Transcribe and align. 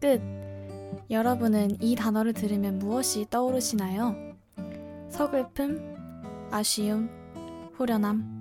끝. 0.00 0.20
여러분은 1.10 1.82
이 1.82 1.96
단어를 1.96 2.32
들으면 2.32 2.78
무엇이 2.78 3.26
떠오르시나요? 3.30 4.14
서글픔, 5.10 6.48
아쉬움, 6.50 7.10
후련함. 7.74 8.38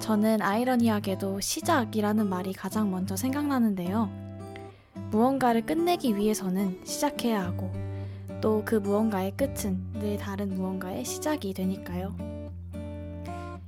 저는 0.00 0.42
아이러니하게도 0.42 1.40
시작이라는 1.40 2.28
말이 2.28 2.52
가장 2.52 2.90
먼저 2.90 3.16
생각나는데요. 3.16 4.10
무언가를 5.10 5.64
끝내기 5.64 6.16
위해서는 6.16 6.80
시작해야 6.84 7.44
하고, 7.44 7.70
또 8.40 8.62
그 8.64 8.74
무언가의 8.74 9.32
끝은 9.36 9.80
늘 9.94 10.18
다른 10.18 10.54
무언가의 10.54 11.04
시작이 11.04 11.54
되니까요. 11.54 12.14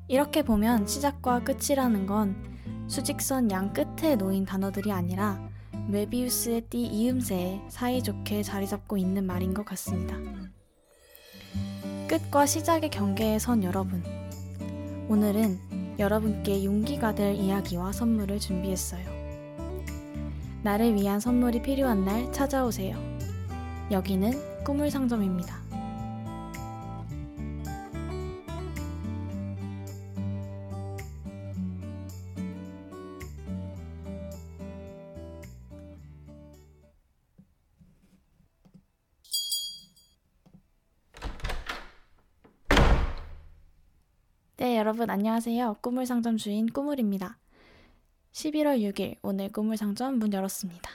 이렇게 0.07 0.43
보면 0.43 0.87
시작과 0.87 1.45
끝이라는 1.45 2.07
건 2.07 2.37
수직선 2.87 3.51
양 3.51 3.73
끝에 3.73 4.17
놓인 4.17 4.45
단어들이 4.45 4.93
아니라 4.93 5.48
메비우스의 5.88 6.60
띠 6.69 6.84
이음새에 6.84 7.62
사이좋게 7.70 8.42
자리 8.42 8.66
잡고 8.66 8.98
있는 8.98 9.24
말인 9.24 9.55
것 9.55 9.65
같습니다. 9.65 10.16
끝과 12.06 12.45
시작의 12.45 12.91
경계에 12.91 13.38
선 13.38 13.64
여러분. 13.64 14.02
오늘은 15.09 15.97
여러분께 15.98 16.62
용기가 16.64 17.14
될 17.14 17.34
이야기와 17.37 17.92
선물을 17.92 18.38
준비했어요. 18.38 19.09
나를 20.62 20.95
위한 20.95 21.20
선물이 21.20 21.62
필요한 21.62 22.05
날 22.05 22.30
찾아오세요. 22.34 22.98
여기는 23.91 24.64
꿈을 24.64 24.91
상점입니다. 24.91 25.67
여러분 44.89 45.11
안녕하세요. 45.11 45.77
꿈을 45.83 46.06
상점 46.06 46.39
주인 46.39 46.67
꾸물입니다. 46.67 47.36
11월 48.33 48.81
6일 48.91 49.17
오늘 49.20 49.53
꿈을 49.53 49.77
상점 49.77 50.19
문 50.19 50.33
열었습니다. 50.33 50.91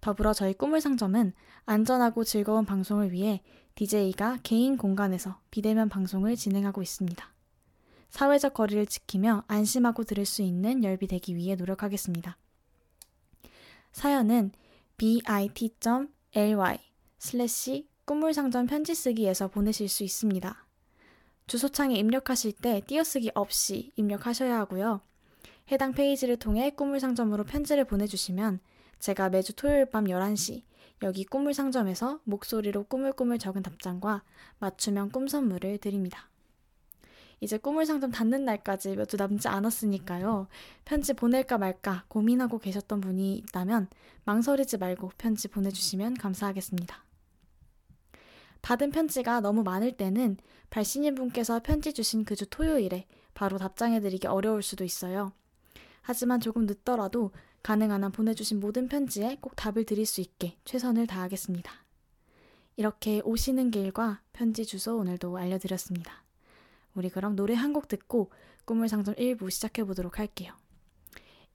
더불어 0.00 0.32
저희 0.32 0.54
꿈을 0.54 0.80
상점은 0.80 1.32
안전하고 1.66 2.24
즐거운 2.24 2.64
방송을 2.64 3.12
위해 3.12 3.42
DJ가 3.74 4.38
개인 4.42 4.76
공간에서 4.76 5.40
비대면 5.50 5.88
방송을 5.88 6.36
진행하고 6.36 6.82
있습니다. 6.82 7.32
사회적 8.10 8.54
거리를 8.54 8.86
지키며 8.86 9.44
안심하고 9.46 10.04
들을 10.04 10.24
수 10.24 10.42
있는 10.42 10.82
열비 10.82 11.06
되기 11.06 11.36
위해 11.36 11.54
노력하겠습니다. 11.54 12.36
사연은 13.92 14.52
bit.ly 14.96 16.78
슬래시 17.18 17.88
꿈물상점 18.04 18.66
편지 18.66 18.94
쓰기에서 18.94 19.48
보내실 19.48 19.88
수 19.88 20.02
있습니다. 20.02 20.66
주소창에 21.46 21.94
입력하실 21.96 22.52
때 22.52 22.80
띄어쓰기 22.86 23.30
없이 23.34 23.92
입력하셔야 23.96 24.58
하고요. 24.58 25.00
해당 25.70 25.92
페이지를 25.92 26.36
통해 26.36 26.70
꿈물상점으로 26.70 27.44
편지를 27.44 27.84
보내주시면 27.84 28.60
제가 29.00 29.30
매주 29.30 29.54
토요일 29.54 29.86
밤 29.86 30.04
11시 30.04 30.62
여기 31.02 31.24
꿈을 31.24 31.54
상점에서 31.54 32.20
목소리로 32.24 32.84
꾸물꾸물 32.84 33.38
적은 33.38 33.62
답장과 33.62 34.22
맞춤형 34.58 35.10
꿈 35.10 35.26
선물을 35.26 35.78
드립니다. 35.78 36.28
이제 37.40 37.56
꿈을 37.56 37.86
상점 37.86 38.10
닫는 38.10 38.44
날까지 38.44 38.96
몇 38.96 39.06
주 39.08 39.16
남지 39.16 39.48
않았으니까요. 39.48 40.46
편지 40.84 41.14
보낼까 41.14 41.56
말까 41.56 42.04
고민하고 42.08 42.58
계셨던 42.58 43.00
분이 43.00 43.36
있다면 43.38 43.88
망설이지 44.24 44.76
말고 44.76 45.12
편지 45.16 45.48
보내주시면 45.48 46.14
감사하겠습니다. 46.14 47.02
받은 48.60 48.90
편지가 48.90 49.40
너무 49.40 49.62
많을 49.62 49.92
때는 49.96 50.36
발신인 50.68 51.14
분께서 51.14 51.60
편지 51.60 51.94
주신 51.94 52.24
그 52.26 52.36
주 52.36 52.44
토요일에 52.46 53.06
바로 53.32 53.56
답장해드리기 53.56 54.26
어려울 54.26 54.62
수도 54.62 54.84
있어요. 54.84 55.32
하지만 56.02 56.40
조금 56.40 56.66
늦더라도 56.66 57.30
가능한 57.62 58.04
한 58.04 58.12
보내주신 58.12 58.60
모든 58.60 58.88
편지에 58.88 59.36
꼭 59.40 59.54
답을 59.56 59.84
드릴 59.84 60.06
수 60.06 60.20
있게 60.20 60.56
최선을 60.64 61.06
다하겠습니다. 61.06 61.70
이렇게 62.76 63.20
오시는 63.24 63.70
길과 63.70 64.22
편지 64.32 64.64
주소 64.64 64.96
오늘도 64.98 65.36
알려드렸습니다. 65.36 66.24
우리 66.94 67.10
그럼 67.10 67.36
노래 67.36 67.54
한 67.54 67.72
곡 67.72 67.88
듣고 67.88 68.30
꿈을 68.64 68.88
상점 68.88 69.14
1부 69.14 69.50
시작해 69.50 69.84
보도록 69.84 70.18
할게요. 70.18 70.54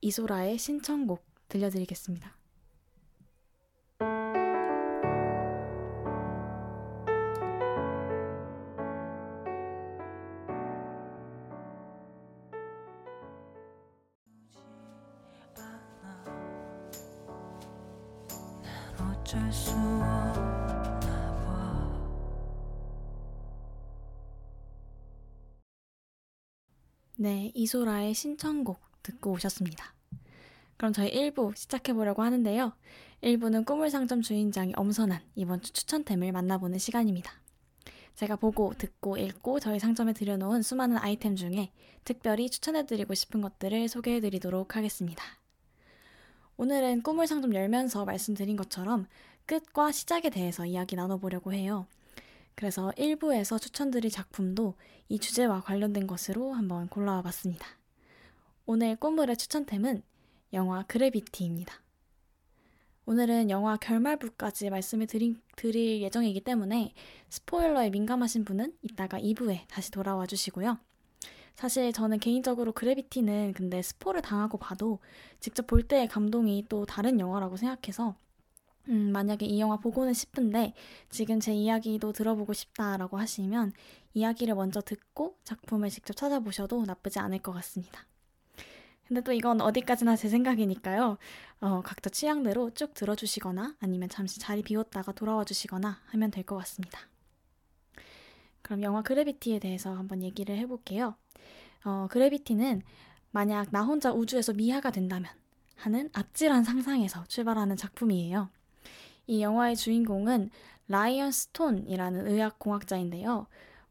이소라의 0.01 0.57
신청곡 0.57 1.23
들려드리겠습니다. 1.49 2.44
네, 27.25 27.52
이소라의 27.56 28.13
신청곡 28.13 28.80
듣고 29.02 29.31
오셨습니다. 29.31 29.96
그럼 30.78 30.94
저희 30.94 31.12
1부 31.12 31.58
시작해보려고 31.58 32.22
하는데요. 32.22 32.74
1부는 33.24 33.66
꿈을 33.66 33.90
상점 33.90 34.22
주인장이 34.22 34.74
엄선한 34.75 35.24
이번 35.34 35.59
주 35.63 35.74
추천템을 35.74 36.31
만나보는 36.31 36.78
시간입니다. 36.78 37.31
제가 38.13 38.36
보고, 38.36 38.75
듣고, 38.78 39.18
읽고 39.18 39.59
저희 39.59 39.80
상점에 39.80 40.13
들여놓은 40.13 40.62
수많은 40.62 40.98
아이템 41.00 41.36
중에 41.36 41.72
특별히 42.04 42.48
추천해드리고 42.48 43.16
싶은 43.16 43.42
것들을 43.42 43.89
소개해드리도록 43.89 44.75
하겠습니다. 44.75 45.24
오늘은 46.57 47.01
꿈을 47.01 47.25
상점 47.25 47.56
열면서 47.56 48.06
말씀드린 48.06 48.56
것처럼 48.56 49.07
끝과 49.48 49.92
시작에 49.92 50.30
대해서 50.30 50.68
이야기 50.68 50.95
나눠보려고 50.95 51.54
해요. 51.54 51.88
그래서 52.56 52.92
1부에서 52.98 53.62
추천드릴 53.62 54.10
작품도 54.10 54.75
이 55.10 55.19
주제와 55.19 55.62
관련된 55.62 56.07
것으로 56.07 56.54
한번 56.54 56.88
골라와 56.88 57.22
봤습니다. 57.22 57.68
오늘 58.66 58.96
꿈물의 58.96 59.38
추천템은 59.38 60.02
영화 60.54 60.84
그래비티입니다. 60.84 61.81
오늘은 63.07 63.52
영화 63.52 63.78
결말부까지 63.78 64.72
말씀을 64.72 65.06
드릴, 65.06 65.40
드릴 65.56 66.02
예정이기 66.02 66.42
때문에 66.42 66.94
스포일러에 67.30 67.92
민감하신 67.92 68.46
분은 68.46 68.75
이따가 68.81 69.19
2부에 69.19 69.68
다시 69.68 69.92
돌아와 69.92 70.25
주시고요. 70.25 70.80
사실 71.54 71.94
저는 71.94 72.19
개인적으로 72.19 72.72
그래비티는 72.72 73.54
근데 73.54 73.81
스포를 73.81 74.22
당하고 74.22 74.57
봐도 74.57 75.00
직접 75.40 75.68
볼 75.68 75.84
때의 75.84 76.07
감동이 76.07 76.66
또 76.68 76.86
다른 76.86 77.19
영화라고 77.19 77.57
생각해서 77.57 78.16
음, 78.89 79.11
만약에 79.11 79.45
이 79.45 79.59
영화 79.59 79.77
보고는 79.77 80.13
싶은데 80.13 80.73
지금 81.09 81.39
제 81.39 81.53
이야기도 81.53 82.11
들어보고 82.13 82.53
싶다라고 82.53 83.17
하시면 83.17 83.73
이야기를 84.13 84.55
먼저 84.55 84.81
듣고 84.81 85.37
작품을 85.43 85.89
직접 85.89 86.15
찾아보셔도 86.15 86.85
나쁘지 86.85 87.19
않을 87.19 87.39
것 87.39 87.51
같습니다. 87.53 88.05
근데 89.07 89.21
또 89.21 89.33
이건 89.33 89.61
어디까지나 89.61 90.15
제 90.15 90.29
생각이니까요. 90.29 91.17
어, 91.61 91.81
각자 91.83 92.09
취향대로 92.09 92.71
쭉 92.73 92.93
들어주시거나 92.93 93.75
아니면 93.79 94.09
잠시 94.09 94.39
자리 94.39 94.63
비웠다가 94.63 95.11
돌아와 95.11 95.43
주시거나 95.43 95.99
하면 96.07 96.31
될 96.31 96.43
것 96.43 96.55
같습니다. 96.57 96.99
그럼 98.61 98.81
영화 98.81 99.01
그래비티에 99.03 99.59
대해서 99.59 99.93
한번 99.93 100.23
얘기를 100.23 100.57
해볼게요. 100.57 101.15
어, 101.83 102.07
그래비티는 102.09 102.81
만약 103.31 103.67
나 103.71 103.83
혼자 103.83 104.11
우주에서 104.11 104.53
미아가 104.53 104.91
된다면 104.91 105.31
하는 105.75 106.09
아찔한 106.13 106.63
상상에서 106.63 107.25
출발하는 107.25 107.75
작품이에요. 107.75 108.49
이 109.27 109.42
영화의 109.42 109.75
주인공은 109.75 110.50
라이언 110.88 111.31
스톤이라는 111.31 112.27
의학공학자인데요. 112.27 113.48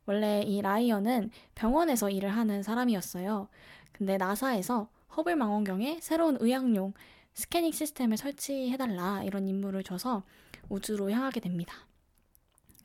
원래 0.07 0.43
이 0.43 0.61
라이언은 0.61 1.31
병원에서 1.55 2.11
일을 2.11 2.29
하는 2.29 2.63
사람이었어요. 2.63 3.49
근데 3.93 4.17
나사에서 4.17 4.89
허블 5.17 5.37
망원경에 5.37 5.99
새로운 6.01 6.37
의학용 6.41 6.93
스캐닝 7.35 7.73
시스템을 7.73 8.17
설치해달라 8.17 9.25
이런 9.25 9.49
임무를 9.49 9.83
줘서 9.83 10.23
우주로 10.69 11.11
향하게 11.11 11.41
됩니다. 11.41 11.75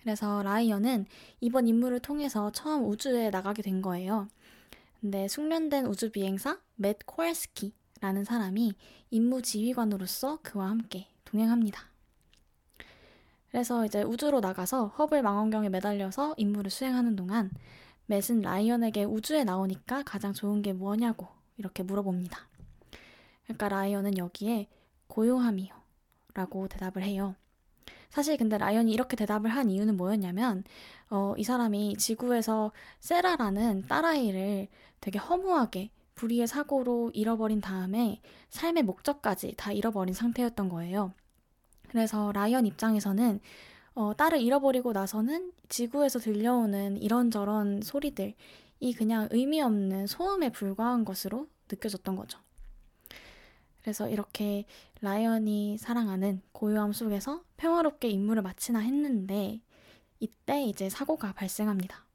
그래서 0.01 0.41
라이언은 0.43 1.05
이번 1.41 1.67
임무를 1.67 1.99
통해서 1.99 2.51
처음 2.51 2.85
우주에 2.85 3.29
나가게 3.29 3.61
된 3.61 3.81
거예요. 3.81 4.27
근데 5.01 5.27
숙련된 5.27 5.85
우주 5.85 6.11
비행사 6.11 6.59
맷 6.75 6.97
코왈스키라는 7.05 8.23
사람이 8.23 8.73
임무 9.11 9.41
지휘관으로서 9.41 10.39
그와 10.41 10.69
함께 10.69 11.07
동행합니다. 11.25 11.89
그래서 13.51 13.85
이제 13.85 14.03
우주로 14.03 14.39
나가서 14.39 14.87
허블 14.87 15.21
망원경에 15.21 15.69
매달려서 15.69 16.35
임무를 16.37 16.69
수행하는 16.69 17.15
동안 17.15 17.51
맷은 18.05 18.41
라이언에게 18.41 19.03
우주에 19.03 19.43
나오니까 19.43 20.03
가장 20.03 20.33
좋은 20.33 20.61
게 20.61 20.73
뭐냐고 20.73 21.27
이렇게 21.57 21.83
물어봅니다. 21.83 22.47
그러니까 23.43 23.69
라이언은 23.69 24.17
여기에 24.17 24.67
고요함이요 25.07 25.73
라고 26.33 26.67
대답을 26.67 27.03
해요. 27.03 27.35
사실 28.09 28.37
근데 28.37 28.57
라이언이 28.57 28.91
이렇게 28.91 29.15
대답을 29.15 29.49
한 29.51 29.69
이유는 29.69 29.97
뭐였냐면 29.97 30.63
어, 31.09 31.33
이 31.37 31.43
사람이 31.43 31.97
지구에서 31.97 32.71
세라라는 32.99 33.87
딸아이를 33.87 34.67
되게 35.01 35.19
허무하게 35.19 35.91
불의의 36.15 36.47
사고로 36.47 37.11
잃어버린 37.13 37.61
다음에 37.61 38.21
삶의 38.49 38.83
목적까지 38.83 39.53
다 39.57 39.71
잃어버린 39.71 40.13
상태였던 40.13 40.69
거예요. 40.69 41.13
그래서 41.89 42.31
라이언 42.31 42.65
입장에서는 42.65 43.39
어, 43.95 44.13
딸을 44.15 44.41
잃어버리고 44.41 44.93
나서는 44.93 45.51
지구에서 45.67 46.19
들려오는 46.19 46.97
이런저런 47.01 47.81
소리들이 47.81 48.35
그냥 48.97 49.27
의미 49.31 49.61
없는 49.61 50.07
소음에 50.07 50.51
불과한 50.51 51.03
것으로 51.03 51.47
느껴졌던 51.69 52.15
거죠. 52.15 52.39
그래서 53.81 54.09
이렇게 54.09 54.65
라이언이 55.01 55.77
사랑하는 55.77 56.41
고요함 56.51 56.93
속에서 56.93 57.43
평화롭게 57.57 58.09
임무를 58.09 58.41
마치나 58.41 58.79
했는데 58.79 59.61
이때 60.19 60.63
이제 60.63 60.89
사고가 60.89 61.33
발생합니다. 61.33 62.05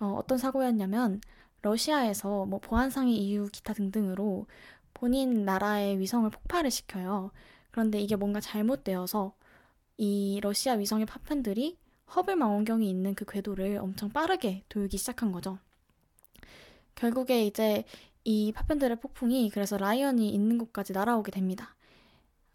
어, 0.00 0.14
어떤 0.18 0.38
사고였냐면 0.38 1.20
러시아에서 1.62 2.46
뭐 2.46 2.58
보안상의 2.58 3.14
이유 3.16 3.48
기타 3.52 3.72
등등으로 3.74 4.46
본인 4.94 5.44
나라의 5.44 5.98
위성을 5.98 6.28
폭발을 6.30 6.70
시켜요. 6.70 7.30
그런데 7.70 8.00
이게 8.00 8.16
뭔가 8.16 8.40
잘못되어서 8.40 9.34
이 9.98 10.40
러시아 10.42 10.74
위성의 10.74 11.06
파편들이 11.06 11.78
허블 12.16 12.36
망원경이 12.36 12.88
있는 12.88 13.14
그 13.14 13.24
궤도를 13.24 13.78
엄청 13.78 14.10
빠르게 14.10 14.64
돌기 14.68 14.98
시작한 14.98 15.32
거죠. 15.32 15.58
결국에 16.94 17.46
이제 17.46 17.84
이 18.24 18.52
파편들의 18.52 19.00
폭풍이 19.00 19.50
그래서 19.50 19.76
라이언이 19.78 20.30
있는 20.30 20.58
곳까지 20.58 20.92
날아오게 20.92 21.30
됩니다. 21.32 21.76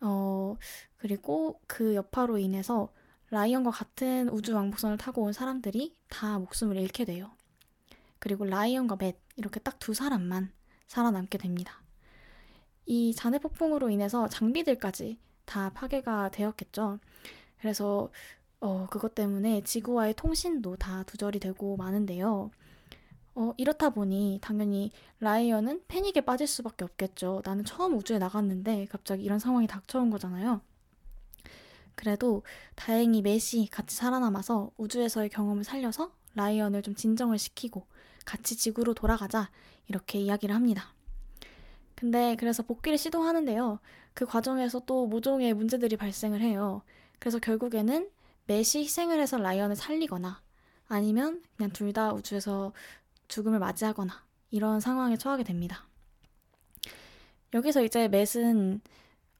어, 0.01 0.55
그리고 0.97 1.59
그 1.67 1.95
여파로 1.95 2.37
인해서 2.37 2.89
라이언과 3.31 3.71
같은 3.71 4.29
우주 4.29 4.53
왕복선을 4.55 4.97
타고 4.97 5.23
온 5.23 5.33
사람들이 5.33 5.95
다 6.09 6.37
목숨을 6.39 6.77
잃게 6.77 7.05
돼요. 7.05 7.31
그리고 8.19 8.45
라이언과 8.45 8.97
맷 8.97 9.17
이렇게 9.35 9.59
딱 9.59 9.79
두 9.79 9.93
사람만 9.93 10.51
살아남게 10.87 11.37
됩니다. 11.37 11.81
이 12.85 13.13
잔해 13.15 13.39
폭풍으로 13.39 13.89
인해서 13.89 14.27
장비들까지 14.27 15.17
다 15.45 15.71
파괴가 15.73 16.29
되었겠죠. 16.29 16.99
그래서 17.59 18.11
어, 18.59 18.87
그것 18.89 19.15
때문에 19.15 19.61
지구와의 19.63 20.15
통신도 20.15 20.77
다 20.77 21.03
두절이 21.03 21.39
되고 21.39 21.77
마는데요. 21.77 22.51
어, 23.35 23.53
이렇다 23.57 23.89
보니 23.89 24.39
당연히 24.41 24.91
라이언은 25.19 25.83
패닉에 25.87 26.21
빠질 26.21 26.47
수밖에 26.47 26.85
없겠죠. 26.85 27.41
나는 27.43 27.65
처음 27.65 27.97
우주에 27.97 28.17
나갔는데 28.17 28.87
갑자기 28.89 29.23
이런 29.23 29.39
상황이 29.39 29.67
닥쳐온 29.67 30.09
거잖아요. 30.09 30.61
그래도 31.95 32.43
다행히 32.75 33.21
맷이 33.21 33.67
같이 33.71 33.95
살아남아서 33.95 34.71
우주에서의 34.77 35.29
경험을 35.29 35.63
살려서 35.63 36.11
라이언을 36.35 36.81
좀 36.81 36.95
진정을 36.95 37.37
시키고 37.37 37.85
같이 38.25 38.57
지구로 38.57 38.93
돌아가자 38.93 39.49
이렇게 39.87 40.19
이야기를 40.19 40.53
합니다. 40.55 40.94
근데 41.95 42.35
그래서 42.37 42.63
복귀를 42.63 42.97
시도하는데요. 42.97 43.79
그 44.13 44.25
과정에서 44.25 44.81
또 44.85 45.07
모종의 45.07 45.53
문제들이 45.53 45.97
발생을 45.97 46.41
해요. 46.41 46.81
그래서 47.19 47.39
결국에는 47.39 48.09
맷이 48.47 48.79
희생을 48.79 49.19
해서 49.19 49.37
라이언을 49.37 49.75
살리거나 49.75 50.41
아니면 50.87 51.41
그냥 51.57 51.71
둘 51.71 51.93
다 51.93 52.13
우주에서 52.13 52.73
죽음을 53.27 53.59
맞이하거나 53.59 54.23
이런 54.51 54.79
상황에 54.79 55.17
처하게 55.17 55.43
됩니다. 55.43 55.87
여기서 57.53 57.83
이제 57.83 58.07
맷은 58.07 58.81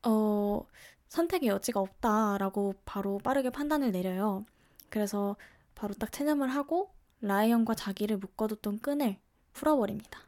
어, 0.04 0.62
선택의 1.10 1.50
여지가 1.50 1.80
없다라고 1.80 2.76
바로 2.86 3.20
빠르게 3.20 3.50
판단을 3.50 3.92
내려요. 3.92 4.46
그래서 4.90 5.36
바로 5.76 5.94
딱 5.96 6.12
체념을 6.12 6.50
하고 6.50 6.92
라이언과 7.22 7.76
자기를 7.76 8.18
묶어뒀던 8.18 8.80
끈을 8.80 9.18
풀어버립니다. 9.54 10.22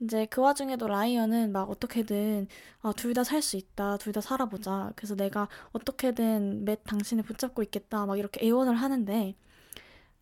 이제 0.00 0.26
그 0.26 0.40
와중에도 0.40 0.86
라이언은 0.88 1.52
막 1.52 1.68
어떻게든 1.70 2.48
아, 2.82 2.92
둘 2.92 3.12
다 3.14 3.22
살 3.22 3.42
수 3.42 3.56
있다, 3.56 3.98
둘 3.98 4.12
다 4.12 4.20
살아보자. 4.20 4.92
그래서 4.96 5.14
내가 5.14 5.48
어떻게든 5.72 6.64
맷 6.64 6.82
당신을 6.84 7.22
붙잡고 7.24 7.62
있겠다, 7.64 8.06
막 8.06 8.18
이렇게 8.18 8.44
애원을 8.46 8.74
하는데 8.76 9.34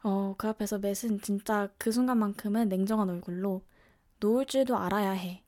어, 0.03 0.35
그 0.39 0.49
앞에서 0.49 0.79
맷은 0.79 1.21
진짜 1.23 1.69
그 1.79 1.93
순간만큼은 1.93 2.69
냉정한 2.69 3.09
얼굴로 3.11 3.63
놓을 4.21 4.47
줄도 4.47 4.77
알아야 4.79 5.13
해. 5.13 5.45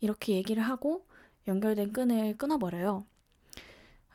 이렇게 0.00 0.34
얘기를 0.34 0.62
하고 0.62 1.06
연결된 1.48 1.92
끈을 1.92 2.36
끊어버려요. 2.38 3.06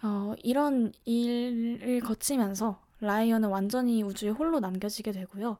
어, 0.04 0.34
이런 0.44 0.92
일을 1.06 2.00
거치면서 2.02 2.82
라이언은 3.02 3.50
완전히 3.50 4.04
우주에 4.04 4.30
홀로 4.30 4.60
남겨지게 4.60 5.12
되고요. 5.12 5.58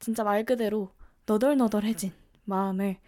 진짜 0.00 0.24
말 0.24 0.44
그대로 0.44 0.90
너덜너덜해진 1.26 2.12
마음을 2.44 2.98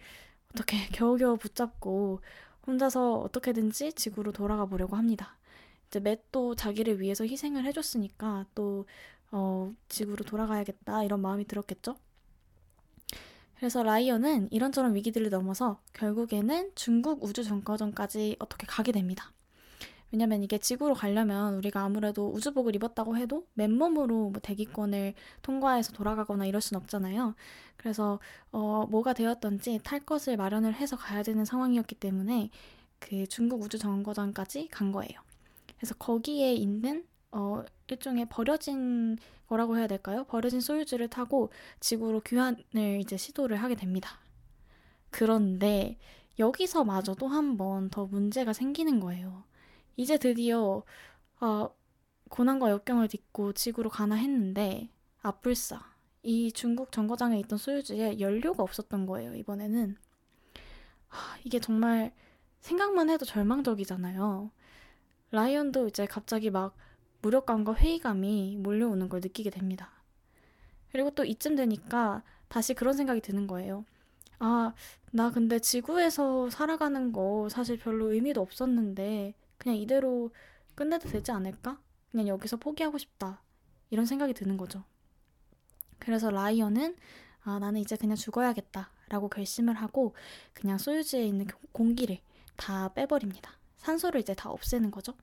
어떻게 0.53 0.77
겨우겨우 0.93 1.37
붙잡고 1.37 2.21
혼자서 2.67 3.19
어떻게든지 3.19 3.93
지구로 3.93 4.31
돌아가 4.31 4.65
보려고 4.65 4.95
합니다. 4.95 5.37
이제 5.87 5.99
맷도 5.99 6.55
자기를 6.55 6.99
위해서 6.99 7.23
희생을 7.25 7.65
해줬으니까 7.65 8.45
또 8.55 8.85
어, 9.31 9.73
지구로 9.89 10.23
돌아가야겠다 10.23 11.03
이런 11.03 11.21
마음이 11.21 11.45
들었겠죠. 11.45 11.95
그래서 13.57 13.83
라이언은 13.83 14.49
이런저런 14.51 14.95
위기들을 14.95 15.29
넘어서 15.29 15.79
결국에는 15.93 16.71
중국 16.75 17.23
우주 17.23 17.43
정거장까지 17.43 18.35
어떻게 18.39 18.67
가게 18.67 18.91
됩니다. 18.91 19.31
왜냐면 20.15 20.43
이게 20.43 20.57
지구로 20.57 20.93
가려면 20.93 21.55
우리가 21.55 21.81
아무래도 21.81 22.31
우주복을 22.31 22.73
입었다고 22.77 23.17
해도 23.17 23.45
맨몸으로 23.55 24.29
뭐 24.29 24.39
대기권을 24.41 25.13
통과해서 25.41 25.91
돌아가거나 25.91 26.45
이럴 26.45 26.61
순 26.61 26.77
없잖아요. 26.77 27.35
그래서 27.75 28.19
어, 28.53 28.85
뭐가 28.89 29.11
되었던지 29.11 29.81
탈 29.83 29.99
것을 29.99 30.37
마련을 30.37 30.73
해서 30.73 30.95
가야 30.95 31.21
되는 31.21 31.43
상황이었기 31.43 31.95
때문에 31.95 32.49
그 32.99 33.27
중국 33.27 33.61
우주 33.61 33.77
정거장까지 33.77 34.69
간 34.69 34.93
거예요. 34.93 35.19
그래서 35.75 35.93
거기에 35.95 36.53
있는 36.53 37.05
어, 37.33 37.65
일종의 37.89 38.27
버려진 38.29 39.17
거라고 39.47 39.77
해야 39.77 39.87
될까요? 39.87 40.23
버려진 40.29 40.61
소유주를 40.61 41.09
타고 41.09 41.51
지구로 41.81 42.21
귀환을 42.21 43.01
이제 43.01 43.17
시도를 43.17 43.57
하게 43.57 43.75
됩니다. 43.75 44.17
그런데 45.09 45.97
여기서 46.39 46.85
마저도 46.85 47.27
한번 47.27 47.89
더 47.89 48.05
문제가 48.05 48.53
생기는 48.53 49.01
거예요. 49.01 49.43
이제 49.97 50.17
드디어 50.17 50.83
어, 51.41 51.69
고난과 52.29 52.69
역경을 52.71 53.07
딛고 53.07 53.53
지구로 53.53 53.89
가나 53.89 54.15
했는데 54.15 54.89
아뿔싸. 55.21 55.93
이 56.23 56.51
중국 56.51 56.91
정거장에 56.91 57.39
있던 57.41 57.57
소유주에 57.59 58.19
연료가 58.19 58.63
없었던 58.63 59.05
거예요 59.05 59.35
이번에는. 59.35 59.95
하, 61.07 61.37
이게 61.43 61.59
정말 61.59 62.13
생각만 62.61 63.09
해도 63.09 63.25
절망적이잖아요. 63.25 64.51
라이언도 65.31 65.87
이제 65.87 66.05
갑자기 66.05 66.49
막 66.49 66.75
무력감과 67.21 67.75
회의감이 67.75 68.57
몰려오는 68.59 69.09
걸 69.09 69.21
느끼게 69.21 69.49
됩니다. 69.49 69.91
그리고 70.91 71.11
또 71.11 71.25
이쯤 71.25 71.55
되니까 71.55 72.23
다시 72.47 72.73
그런 72.73 72.93
생각이 72.95 73.21
드는 73.21 73.47
거예요. 73.47 73.85
아 74.39 74.73
나 75.11 75.31
근데 75.31 75.59
지구에서 75.59 76.49
살아가는 76.49 77.13
거 77.13 77.47
사실 77.49 77.77
별로 77.77 78.11
의미도 78.13 78.41
없었는데 78.41 79.33
그냥 79.65 79.79
이대로 79.79 80.29
끝내도 80.75 81.09
되지 81.09 81.31
않을까? 81.31 81.81
그냥 82.11 82.27
여기서 82.27 82.57
포기하고 82.57 82.99
싶다. 82.99 83.41
이런 83.89 84.05
생각이 84.05 84.35
드는 84.35 84.57
거죠. 84.57 84.83
그래서 85.97 86.29
라이언은 86.29 86.95
아, 87.41 87.57
나는 87.57 87.81
이제 87.81 87.95
그냥 87.95 88.15
죽어야겠다. 88.15 88.91
라고 89.09 89.27
결심을 89.27 89.73
하고 89.73 90.13
그냥 90.53 90.77
소유주에 90.77 91.25
있는 91.25 91.47
공기를 91.71 92.19
다 92.55 92.93
빼버립니다. 92.93 93.57
산소를 93.77 94.21
이제 94.21 94.35
다 94.35 94.51
없애는 94.51 94.91
거죠. 94.91 95.15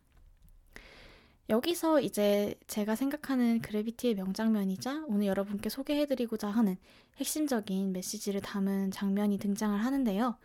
여기서 1.48 2.00
이제 2.00 2.56
제가 2.66 2.96
생각하는 2.96 3.60
그래비티의 3.60 4.16
명장면이자 4.16 5.04
오늘 5.06 5.26
여러분께 5.26 5.68
소개해드리고자 5.68 6.48
하는 6.48 6.76
핵심적인 7.18 7.92
메시지를 7.92 8.40
담은 8.40 8.90
장면이 8.90 9.38
등장을 9.38 9.78
하는데요. 9.84 10.36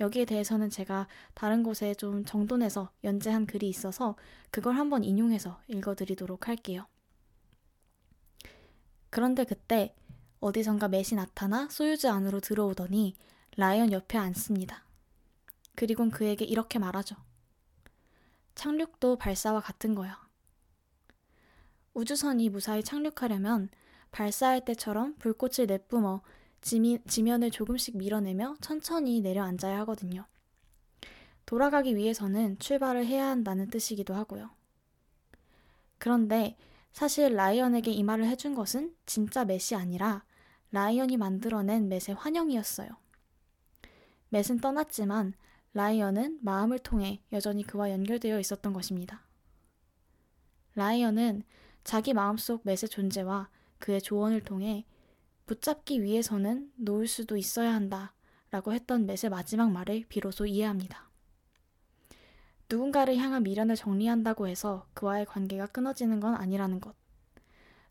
여기에 0.00 0.24
대해서는 0.24 0.70
제가 0.70 1.06
다른 1.34 1.62
곳에 1.62 1.94
좀 1.94 2.24
정돈해서 2.24 2.90
연재한 3.04 3.46
글이 3.46 3.68
있어서 3.68 4.16
그걸 4.50 4.76
한번 4.76 5.04
인용해서 5.04 5.60
읽어드리도록 5.68 6.48
할게요. 6.48 6.86
그런데 9.10 9.44
그때 9.44 9.94
어디선가 10.40 10.88
맷이 10.88 11.14
나타나 11.14 11.68
소유주 11.68 12.08
안으로 12.08 12.40
들어오더니 12.40 13.14
라이언 13.56 13.92
옆에 13.92 14.18
앉습니다. 14.18 14.84
그리곤 15.74 16.10
그에게 16.10 16.44
이렇게 16.44 16.78
말하죠. 16.78 17.16
착륙도 18.54 19.16
발사와 19.16 19.60
같은 19.60 19.94
거야. 19.94 20.20
우주선이 21.94 22.48
무사히 22.48 22.82
착륙하려면 22.82 23.68
발사할 24.10 24.64
때처럼 24.64 25.14
불꽃을 25.16 25.66
내뿜어 25.66 26.22
지미, 26.62 27.00
지면을 27.06 27.50
조금씩 27.50 27.96
밀어내며 27.98 28.56
천천히 28.60 29.20
내려앉아야 29.20 29.80
하거든요. 29.80 30.24
돌아가기 31.44 31.96
위해서는 31.96 32.58
출발을 32.58 33.04
해야 33.04 33.26
한다는 33.28 33.68
뜻이기도 33.68 34.14
하고요. 34.14 34.50
그런데 35.98 36.56
사실 36.92 37.34
라이언에게 37.34 37.90
이 37.90 38.02
말을 38.02 38.26
해준 38.26 38.54
것은 38.54 38.94
진짜 39.06 39.44
맷이 39.44 39.76
아니라 39.76 40.24
라이언이 40.70 41.16
만들어낸 41.16 41.88
맷의 41.88 42.14
환영이었어요. 42.16 42.88
맷은 44.30 44.60
떠났지만 44.60 45.34
라이언은 45.74 46.38
마음을 46.42 46.78
통해 46.78 47.20
여전히 47.32 47.64
그와 47.66 47.90
연결되어 47.90 48.38
있었던 48.38 48.72
것입니다. 48.72 49.22
라이언은 50.74 51.42
자기 51.84 52.14
마음속 52.14 52.62
맷의 52.64 52.88
존재와 52.88 53.48
그의 53.78 54.00
조언을 54.00 54.42
통해 54.42 54.86
붙잡기 55.46 56.02
위해서는 56.02 56.72
놓을 56.76 57.06
수도 57.06 57.36
있어야 57.36 57.74
한다 57.74 58.14
라고 58.50 58.72
했던 58.72 59.06
맷의 59.06 59.30
마지막 59.30 59.70
말을 59.70 60.04
비로소 60.08 60.46
이해합니다. 60.46 61.10
누군가를 62.70 63.16
향한 63.16 63.42
미련을 63.42 63.76
정리한다고 63.76 64.48
해서 64.48 64.86
그와의 64.94 65.26
관계가 65.26 65.66
끊어지는 65.66 66.20
건 66.20 66.34
아니라는 66.34 66.80
것. 66.80 66.94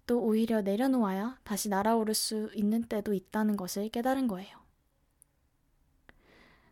또 0.08 0.22
오히려 0.22 0.62
내려놓아야 0.62 1.40
다시 1.44 1.70
날아오를 1.70 2.14
수 2.14 2.50
있는 2.56 2.84
때도 2.84 3.14
있다는 3.14 3.58
것을 3.58 3.90
깨달은 3.90 4.28
거예요. 4.28 4.58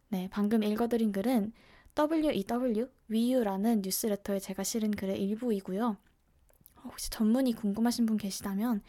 네, 0.09 0.27
방금 0.31 0.63
읽어드린 0.63 1.12
글은 1.12 1.53
WEW, 1.98 2.89
WEU라는 3.09 3.81
뉴스레터에 3.83 4.39
제가 4.39 4.63
실은 4.63 4.91
글의 4.91 5.21
일부이고요. 5.21 5.98
혹시 6.83 7.09
전문이 7.09 7.53
궁금하신 7.53 8.05
분 8.05 8.17
계시다면 8.17 8.81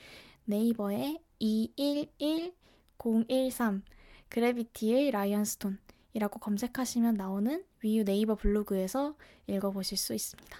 네이버에 0.44 1.22
211013 1.40 3.82
그래비티의 4.28 5.10
라이언 5.10 5.56
스톤이라고 5.56 6.38
검색하시면 6.40 7.14
나오는 7.14 7.64
위유 7.82 8.04
네이버 8.04 8.36
블로그에서 8.36 9.16
읽어보실 9.46 9.96
수 9.98 10.14
있습니다. 10.14 10.58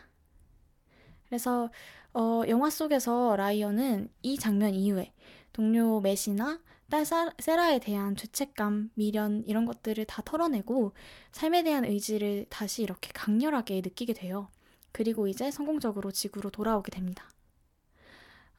그래서 1.27 1.71
어, 2.13 2.43
영화 2.49 2.71
속에서 2.71 3.37
라이언은 3.37 4.09
이 4.23 4.37
장면 4.37 4.75
이후에 4.75 5.13
동료 5.53 6.01
맷이나 6.01 6.59
딸 6.91 7.05
세라에 7.05 7.79
대한 7.79 8.17
죄책감, 8.17 8.91
미련 8.95 9.45
이런 9.47 9.65
것들을 9.65 10.05
다 10.07 10.23
털어내고 10.25 10.93
삶에 11.31 11.63
대한 11.63 11.85
의지를 11.85 12.47
다시 12.51 12.83
이렇게 12.83 13.11
강렬하게 13.15 13.77
느끼게 13.77 14.13
돼요. 14.13 14.49
그리고 14.91 15.29
이제 15.29 15.53
성공적으로 15.53 16.11
지구로 16.11 16.51
돌아오게 16.51 16.91
됩니다. 16.91 17.31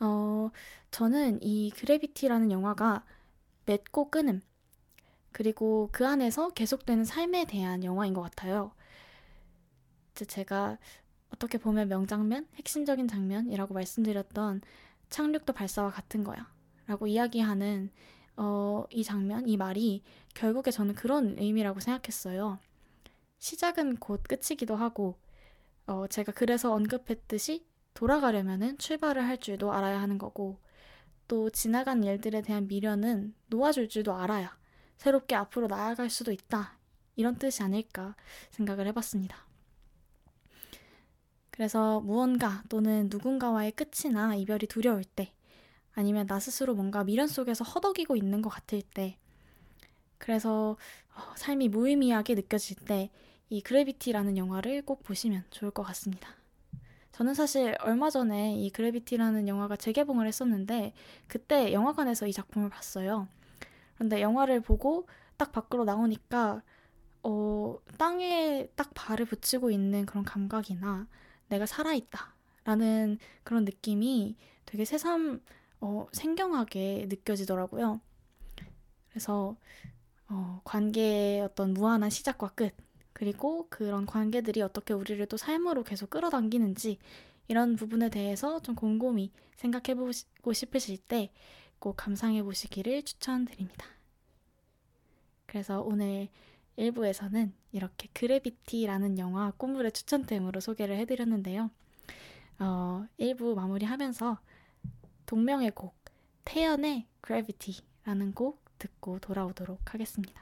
어, 0.01 0.49
저는 0.89 1.41
이 1.41 1.71
그래비티라는 1.71 2.51
영화가 2.51 3.05
맺고 3.65 4.09
끊음, 4.09 4.41
그리고 5.31 5.89
그 5.91 6.05
안에서 6.05 6.49
계속되는 6.49 7.05
삶에 7.05 7.45
대한 7.45 7.83
영화인 7.83 8.13
것 8.13 8.21
같아요. 8.21 8.71
이제 10.11 10.25
제가 10.25 10.77
어떻게 11.29 11.57
보면 11.57 11.87
명장면, 11.87 12.47
핵심적인 12.55 13.07
장면이라고 13.07 13.73
말씀드렸던 13.73 14.61
착륙도 15.09 15.53
발사와 15.53 15.91
같은 15.91 16.23
거야. 16.23 16.51
라고 16.87 17.07
이야기하는 17.07 17.91
어, 18.37 18.85
이 18.89 19.03
장면, 19.03 19.47
이 19.47 19.55
말이 19.55 20.03
결국에 20.33 20.71
저는 20.71 20.95
그런 20.95 21.37
의미라고 21.37 21.79
생각했어요. 21.79 22.59
시작은 23.37 23.97
곧 23.97 24.23
끝이기도 24.23 24.75
하고, 24.75 25.15
어, 25.85 26.07
제가 26.07 26.31
그래서 26.31 26.73
언급했듯이 26.73 27.65
돌아가려면은 27.93 28.77
출발을 28.77 29.23
할 29.23 29.37
줄도 29.37 29.71
알아야 29.71 30.01
하는 30.01 30.17
거고, 30.17 30.59
또 31.27 31.49
지나간 31.49 32.03
일들에 32.03 32.41
대한 32.41 32.67
미련은 32.67 33.33
놓아줄 33.47 33.87
줄도 33.87 34.13
알아야 34.13 34.57
새롭게 34.97 35.35
앞으로 35.35 35.67
나아갈 35.67 36.09
수도 36.09 36.31
있다. 36.31 36.77
이런 37.15 37.37
뜻이 37.37 37.63
아닐까 37.63 38.15
생각을 38.51 38.87
해봤습니다. 38.87 39.37
그래서 41.51 41.99
무언가 42.01 42.63
또는 42.69 43.07
누군가와의 43.09 43.73
끝이나 43.73 44.35
이별이 44.35 44.67
두려울 44.67 45.03
때, 45.03 45.31
아니면 45.93 46.25
나 46.27 46.39
스스로 46.39 46.75
뭔가 46.75 47.03
미련 47.03 47.27
속에서 47.27 47.63
허덕이고 47.63 48.15
있는 48.15 48.41
것 48.41 48.49
같을 48.49 48.81
때, 48.81 49.17
그래서 50.17 50.77
어, 51.15 51.35
삶이 51.35 51.69
무의미하게 51.69 52.35
느껴질 52.35 52.77
때, 52.85 53.09
이 53.49 53.61
그래비티라는 53.61 54.37
영화를 54.37 54.81
꼭 54.81 55.03
보시면 55.03 55.45
좋을 55.49 55.71
것 55.71 55.83
같습니다. 55.83 56.40
저는 57.11 57.33
사실 57.33 57.75
얼마 57.81 58.09
전에 58.09 58.55
이 58.55 58.69
그래비티라는 58.69 59.47
영화가 59.47 59.75
재개봉을 59.75 60.27
했었는데, 60.27 60.93
그때 61.27 61.73
영화관에서 61.73 62.27
이 62.27 62.33
작품을 62.33 62.69
봤어요. 62.69 63.27
그런데 63.95 64.21
영화를 64.21 64.61
보고 64.61 65.07
딱 65.37 65.51
밖으로 65.51 65.83
나오니까, 65.85 66.61
어, 67.23 67.77
땅에 67.97 68.67
딱 68.75 68.91
발을 68.93 69.25
붙이고 69.25 69.71
있는 69.71 70.05
그런 70.05 70.23
감각이나 70.23 71.07
내가 71.49 71.65
살아있다. 71.65 72.35
라는 72.63 73.17
그런 73.43 73.65
느낌이 73.65 74.35
되게 74.65 74.85
새삼 74.85 75.41
어, 75.81 76.07
생경하게 76.11 77.07
느껴지더라고요. 77.09 77.99
그래서 79.09 79.57
어, 80.29 80.61
관계의 80.63 81.41
어떤 81.41 81.73
무한한 81.73 82.09
시작과 82.09 82.49
끝, 82.49 82.75
그리고 83.13 83.67
그런 83.69 84.05
관계들이 84.05 84.61
어떻게 84.61 84.93
우리를 84.93 85.25
또 85.27 85.37
삶으로 85.37 85.83
계속 85.83 86.09
끌어당기는지 86.09 86.97
이런 87.47 87.75
부분에 87.75 88.09
대해서 88.09 88.61
좀 88.61 88.75
곰곰이 88.75 89.31
생각해 89.55 89.95
보고 89.95 90.53
싶으실 90.53 90.97
때 90.97 91.31
꼭 91.81 91.97
감상해 91.97 92.43
보시기를 92.43 93.01
추천드립니다. 93.01 93.87
그래서 95.47 95.81
오늘 95.81 96.29
1부에서는 96.77 97.51
이렇게 97.71 98.07
그래비티라는 98.13 99.17
영화 99.17 99.51
꿈물의 99.57 99.91
추천템으로 99.91 100.59
소개를 100.59 100.95
해드렸는데요. 100.97 101.71
어, 102.59 103.07
1부 103.19 103.55
마무리하면서 103.55 104.39
동명의 105.25 105.71
곡 105.71 105.95
태연의 106.45 107.07
Gravity라는 107.25 108.33
곡 108.33 108.63
듣고 108.77 109.17
돌아오도록 109.17 109.95
하겠습니다. 109.95 110.40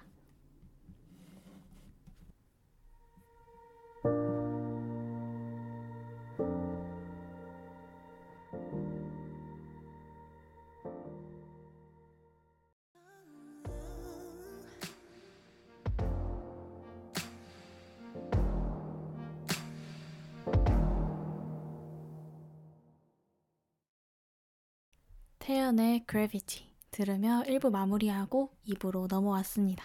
태연의 25.49 26.05
Gravity 26.07 26.69
들으며 26.91 27.41
1부 27.47 27.71
마무리하고 27.71 28.51
2부로 28.67 29.07
넘어왔습니다. 29.07 29.83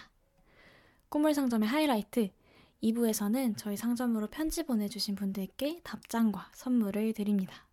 꿈물 1.09 1.33
상점의 1.33 1.67
하이라이트 1.67 2.29
2부에서는 2.83 3.57
저희 3.57 3.75
상점으로 3.75 4.27
편지 4.27 4.61
보내주신 4.61 5.15
분들께 5.15 5.81
답장과 5.83 6.51
선물을 6.53 7.13
드립니다. 7.13 7.65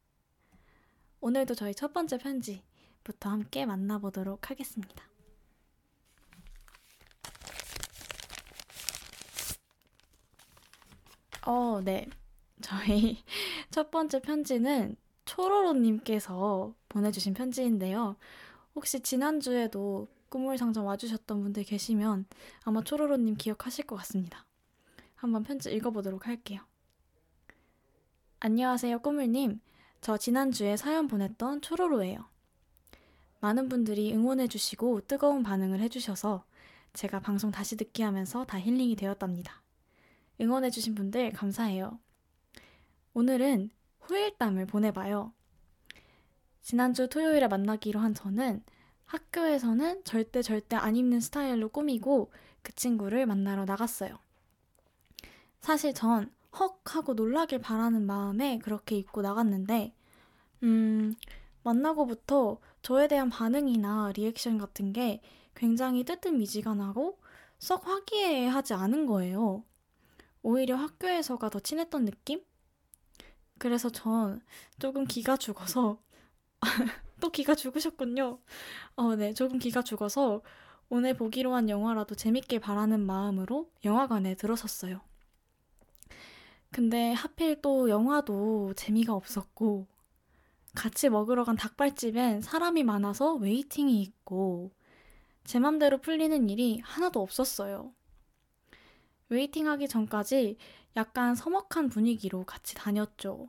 오늘도 1.20 1.54
저희 1.54 1.74
첫 1.74 1.92
번째 1.92 2.16
편지부터 2.16 3.28
함께 3.28 3.66
만나보도록 3.66 4.48
하겠습니다. 4.48 5.04
어, 11.44 11.82
네. 11.84 12.08
저희 12.62 13.22
첫 13.70 13.90
번째 13.90 14.22
편지는 14.22 14.96
초로로님께서 15.24 16.74
보내주신 16.88 17.34
편지인데요. 17.34 18.16
혹시 18.74 19.00
지난주에도 19.00 20.08
꿈물 20.28 20.56
상점 20.56 20.86
와주셨던 20.86 21.42
분들 21.42 21.64
계시면 21.64 22.26
아마 22.64 22.82
초로로님 22.82 23.36
기억하실 23.36 23.86
것 23.86 23.96
같습니다. 23.96 24.46
한번 25.14 25.42
편지 25.42 25.72
읽어보도록 25.72 26.26
할게요. 26.26 26.60
안녕하세요, 28.40 29.00
꿈물님. 29.00 29.60
저 30.00 30.16
지난주에 30.16 30.76
사연 30.76 31.06
보냈던 31.06 31.60
초로로예요. 31.60 32.24
많은 33.40 33.68
분들이 33.68 34.12
응원해주시고 34.14 35.02
뜨거운 35.02 35.42
반응을 35.42 35.80
해주셔서 35.80 36.44
제가 36.92 37.20
방송 37.20 37.50
다시 37.50 37.76
듣기 37.76 38.02
하면서 38.02 38.44
다 38.44 38.58
힐링이 38.58 38.96
되었답니다. 38.96 39.62
응원해주신 40.40 40.94
분들 40.94 41.32
감사해요. 41.32 41.98
오늘은 43.14 43.70
후일담을 44.12 44.66
보내봐요. 44.66 45.32
지난주 46.60 47.08
토요일에 47.08 47.48
만나기로 47.48 47.98
한 47.98 48.14
저는 48.14 48.62
학교에서는 49.06 50.04
절대 50.04 50.42
절대 50.42 50.76
안 50.76 50.96
입는 50.96 51.20
스타일로 51.20 51.70
꾸미고 51.70 52.32
그 52.62 52.72
친구를 52.74 53.26
만나러 53.26 53.64
나갔어요. 53.64 54.18
사실 55.60 55.94
전 55.94 56.30
헉 56.58 56.80
하고 56.84 57.14
놀라길 57.14 57.60
바라는 57.60 58.06
마음에 58.06 58.58
그렇게 58.58 58.96
입고 58.96 59.22
나갔는데, 59.22 59.94
음, 60.62 61.14
만나고부터 61.62 62.60
저에 62.82 63.08
대한 63.08 63.30
반응이나 63.30 64.12
리액션 64.14 64.58
같은 64.58 64.92
게 64.92 65.22
굉장히 65.54 66.04
뜨뜻미지근하고 66.04 67.18
썩 67.58 67.86
화기애애하지 67.86 68.74
않은 68.74 69.06
거예요. 69.06 69.64
오히려 70.42 70.76
학교에서가 70.76 71.48
더 71.50 71.60
친했던 71.60 72.04
느낌? 72.04 72.42
그래서 73.62 73.90
전 73.90 74.40
조금 74.80 75.04
기가 75.04 75.36
죽어서 75.36 76.02
또 77.20 77.30
기가 77.30 77.54
죽으셨군요. 77.54 78.40
어, 78.96 79.14
네, 79.14 79.32
조금 79.34 79.60
기가 79.60 79.82
죽어서 79.82 80.42
오늘 80.88 81.14
보기로 81.14 81.54
한 81.54 81.68
영화라도 81.68 82.16
재밌게 82.16 82.58
바라는 82.58 83.06
마음으로 83.06 83.70
영화관에 83.84 84.34
들어섰어요. 84.34 85.00
근데 86.72 87.12
하필 87.12 87.62
또 87.62 87.88
영화도 87.88 88.74
재미가 88.74 89.14
없었고 89.14 89.86
같이 90.74 91.08
먹으러 91.08 91.44
간 91.44 91.54
닭발집엔 91.54 92.40
사람이 92.40 92.82
많아서 92.82 93.34
waiting이 93.34 94.02
있고 94.02 94.72
제 95.44 95.60
맘대로 95.60 95.98
풀리는 95.98 96.50
일이 96.50 96.80
하나도 96.82 97.22
없었어요. 97.22 97.94
waiting 99.28 99.68
하기 99.68 99.86
전까지 99.86 100.56
약간 100.96 101.34
서먹한 101.34 101.88
분위기로 101.88 102.44
같이 102.44 102.74
다녔죠. 102.74 103.48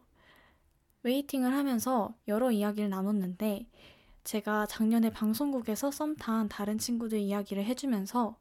waiting을 1.03 1.53
하면서 1.53 2.13
여러 2.27 2.51
이야기를 2.51 2.89
나눴는데 2.89 3.67
제가 4.23 4.65
작년에 4.67 5.09
방송국에서 5.11 5.91
썸 5.91 6.15
탄 6.17 6.47
다른 6.49 6.77
친구들 6.77 7.19
이야기를 7.19 7.65
해주면서 7.65 8.37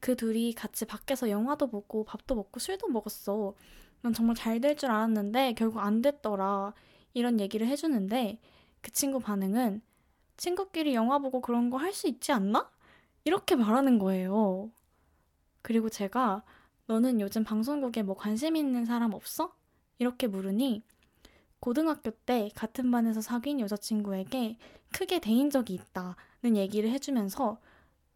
그 0.00 0.16
둘이 0.16 0.54
같이 0.54 0.86
밖에서 0.86 1.28
영화도 1.30 1.68
보고 1.68 2.04
밥도 2.04 2.34
먹고 2.34 2.58
술도 2.60 2.88
먹었어. 2.88 3.54
난 4.02 4.12
정말 4.14 4.34
잘 4.36 4.60
될 4.60 4.76
줄 4.76 4.90
알았는데 4.90 5.54
결국 5.54 5.80
안 5.80 6.00
됐더라. 6.02 6.72
이런 7.14 7.38
얘기를 7.40 7.66
해주는데 7.66 8.40
그 8.80 8.90
친구 8.92 9.20
반응은 9.20 9.82
친구끼리 10.38 10.94
영화 10.94 11.18
보고 11.18 11.40
그런 11.42 11.68
거 11.70 11.76
할 11.78 11.92
수 11.92 12.08
있지 12.08 12.32
않나? 12.32 12.70
이렇게 13.24 13.56
말하는 13.56 13.98
거예요. 13.98 14.70
그리고 15.62 15.88
제가 15.90 16.42
너는 16.90 17.20
요즘 17.20 17.44
방송국에 17.44 18.02
뭐 18.02 18.16
관심 18.16 18.56
있는 18.56 18.84
사람 18.84 19.14
없어? 19.14 19.54
이렇게 19.98 20.26
물으니 20.26 20.82
고등학교 21.60 22.10
때 22.10 22.50
같은 22.56 22.90
반에서 22.90 23.20
사귄 23.20 23.60
여자친구에게 23.60 24.58
크게 24.92 25.20
대인 25.20 25.50
적이 25.50 25.74
있다는 25.74 26.56
얘기를 26.56 26.90
해주면서 26.90 27.60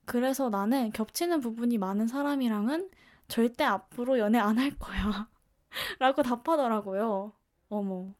그래서 0.06 0.50
나는 0.50 0.90
겹치는 0.92 1.40
부분이 1.40 1.78
많은 1.78 2.08
사람이랑은 2.08 2.90
절대 3.28 3.64
앞으로 3.64 4.18
연애 4.18 4.38
안 4.38 4.58
할 4.58 4.76
거야. 4.78 5.28
라고 6.00 6.22
답하더라고요. 6.22 7.32
어머. 7.68 8.14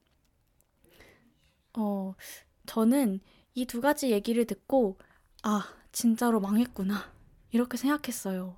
어, 1.77 2.15
저는 2.67 3.21
이 3.55 3.67
두 3.67 3.81
가지 3.81 4.11
얘기를 4.11 4.45
듣고, 4.47 4.99
아, 5.43 5.69
진짜로 5.93 6.41
망했구나. 6.41 7.13
이렇게 7.53 7.77
생각했어요. 7.77 8.57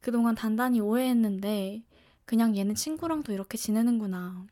그동안 0.00 0.34
단단히 0.34 0.80
오해했는데 0.80 1.82
그냥 2.24 2.56
얘는 2.56 2.74
친구랑도 2.74 3.32
이렇게 3.32 3.56
지내는구나. 3.56 4.46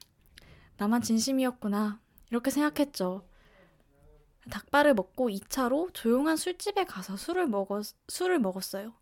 나만 0.76 1.02
진심이었구나. 1.02 2.00
이렇게 2.30 2.50
생각했죠. 2.50 3.26
닭발을 4.50 4.94
먹고 4.94 5.28
2차로 5.28 5.92
조용한 5.92 6.37
술집에 6.37 6.85
가서 6.85 7.16
술을 7.16 7.46
먹었, 7.48 7.94
술을 8.09 8.38
먹었어요. 8.38 8.94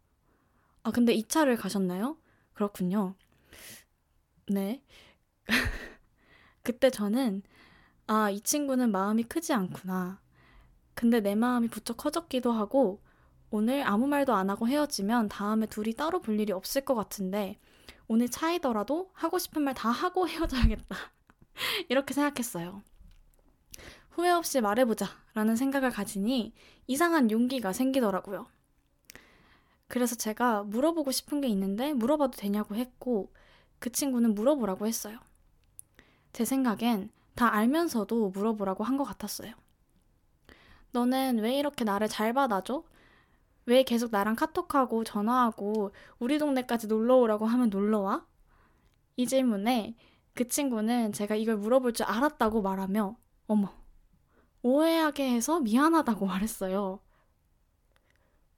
아, 0.83 0.91
근데 0.91 1.15
2차를 1.15 1.57
가셨나요? 1.57 2.17
그렇군요. 2.53 3.15
네. 4.49 4.83
그때 6.63 6.91
저는, 6.91 7.43
아, 8.07 8.31
이 8.31 8.41
친구는 8.41 8.91
마음이 8.91 9.25
크지 9.25 9.53
않구나. 9.53 10.21
근데 10.95 11.21
내 11.21 11.35
마음이 11.35 11.69
부쩍 11.69 11.97
커졌기도 11.97 12.53
하고, 12.53 13.03
오늘 13.55 13.87
아무 13.87 14.09
말도 14.09 14.35
안 14.35 14.51
하고 14.51 14.67
헤어지면 14.67 15.29
다음에 15.29 15.67
둘이 15.67 15.93
따로 15.93 16.21
볼 16.21 16.41
일이 16.41 16.51
없을 16.53 16.85
것 16.85 16.97
같은데 16.97 17.61
오늘 18.09 18.29
차이더라도 18.29 19.11
하고 19.13 19.39
싶은 19.39 19.63
말 19.63 19.75
다 19.75 19.91
하고 19.91 20.27
헤어져야겠다. 20.29 20.97
이렇게 21.89 22.15
생각했어요. 22.15 22.83
후회 24.11 24.31
없이 24.31 24.61
말해보자 24.61 25.07
라는 25.35 25.55
생각을 25.55 25.91
가지니 25.91 26.53
이상한 26.89 27.31
용기가 27.31 27.73
생기더라고요. 27.73 28.49
그래서 29.87 30.17
제가 30.17 30.65
물어보고 30.65 31.13
싶은 31.13 31.41
게 31.41 31.47
있는데 31.47 31.93
물어봐도 31.93 32.33
되냐고 32.37 32.75
했고 32.75 33.33
그 33.79 33.93
친구는 33.93 34.35
물어보라고 34.35 34.89
했어요. 34.89 35.21
제 36.33 36.45
생각엔 36.45 37.11
다 37.37 37.55
알면서도 37.55 38.31
물어보라고 38.31 38.83
한 38.83 38.97
것 38.97 39.05
같았어요. 39.05 39.55
너는 40.91 41.39
왜 41.39 41.57
이렇게 41.57 41.85
나를 41.85 42.09
잘 42.09 42.33
받아줘? 42.33 42.83
왜 43.67 43.83
계속 43.83 44.11
나랑 44.11 44.37
카톡하고 44.37 45.05
전화하고 45.05 45.93
우리 46.19 46.39
동네까지 46.39 46.87
놀러 46.89 47.17
오라고 47.17 47.47
하면 47.47 47.71
놀러 47.71 48.01
와? 48.01 48.27
이 49.17 49.27
질문에 49.27 49.97
그 50.35 50.49
친구는 50.49 51.13
제가 51.13 51.37
이걸 51.37 51.57
물어볼 51.57 51.93
줄 51.95 52.07
알았다고 52.07 52.63
말하며 52.63 53.17
어머 53.47 53.73
오해하게 54.63 55.31
해서 55.31 55.61
미안하다고 55.61 56.27
말했어요. 56.27 57.01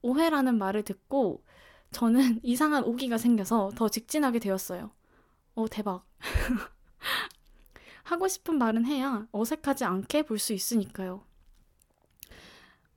오해라는 0.03 0.57
말을 0.59 0.83
듣고 0.85 1.45
저는 1.92 2.40
이상한 2.45 2.85
오기가 2.85 3.19
생겨서 3.19 3.73
더 3.77 3.88
직진하게 3.88 4.38
되었어요. 4.38 4.90
어, 5.55 5.66
대박. 5.69 6.07
하고 8.05 8.29
싶은 8.29 8.57
말은 8.59 8.87
해야 8.87 9.27
어색하지 9.33 9.85
않게 9.85 10.23
볼 10.23 10.38
수 10.38 10.53
있으니까요. 10.53 11.25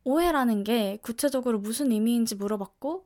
오해라는 0.09 0.63
게 0.63 0.97
구체적으로 1.03 1.59
무슨 1.59 1.91
의미인지 1.91 2.33
물어봤고 2.33 3.05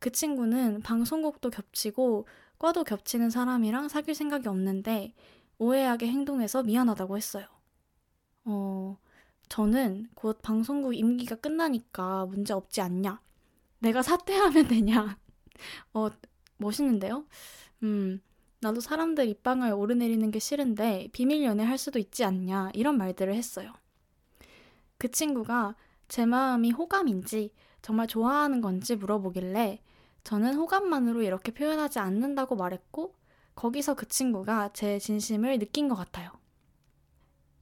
그 0.00 0.10
친구는 0.10 0.80
방송국도 0.80 1.50
겹치고 1.50 2.26
과도 2.58 2.82
겹치는 2.82 3.30
사람이랑 3.30 3.88
사귈 3.88 4.16
생각이 4.16 4.48
없는데 4.48 5.14
오해하게 5.58 6.08
행동해서 6.08 6.64
미안하다고 6.64 7.16
했어요. 7.16 7.46
어, 8.44 8.98
저는 9.48 10.08
곧 10.14 10.40
방송국 10.42 10.96
임기가 10.96 11.36
끝나니까 11.36 12.26
문제 12.26 12.52
없지 12.52 12.80
않냐? 12.80 13.20
내가 13.78 14.02
사퇴하면 14.02 14.66
되냐? 14.66 15.18
어, 15.94 16.08
멋있는데요? 16.56 17.26
음, 17.84 18.20
나도 18.60 18.80
사람들 18.80 19.28
입방을 19.28 19.72
오르내리는 19.72 20.28
게 20.32 20.40
싫은데 20.40 21.10
비밀 21.12 21.44
연애 21.44 21.62
할 21.62 21.78
수도 21.78 22.00
있지 22.00 22.24
않냐? 22.24 22.72
이런 22.74 22.98
말들을 22.98 23.32
했어요. 23.32 23.72
그 24.98 25.08
친구가 25.12 25.76
제 26.10 26.26
마음이 26.26 26.72
호감인지 26.72 27.52
정말 27.82 28.08
좋아하는 28.08 28.60
건지 28.60 28.96
물어보길래 28.96 29.80
저는 30.24 30.56
호감만으로 30.56 31.22
이렇게 31.22 31.54
표현하지 31.54 32.00
않는다고 32.00 32.56
말했고 32.56 33.14
거기서 33.54 33.94
그 33.94 34.08
친구가 34.08 34.70
제 34.72 34.98
진심을 34.98 35.60
느낀 35.60 35.88
것 35.88 35.94
같아요. 35.94 36.32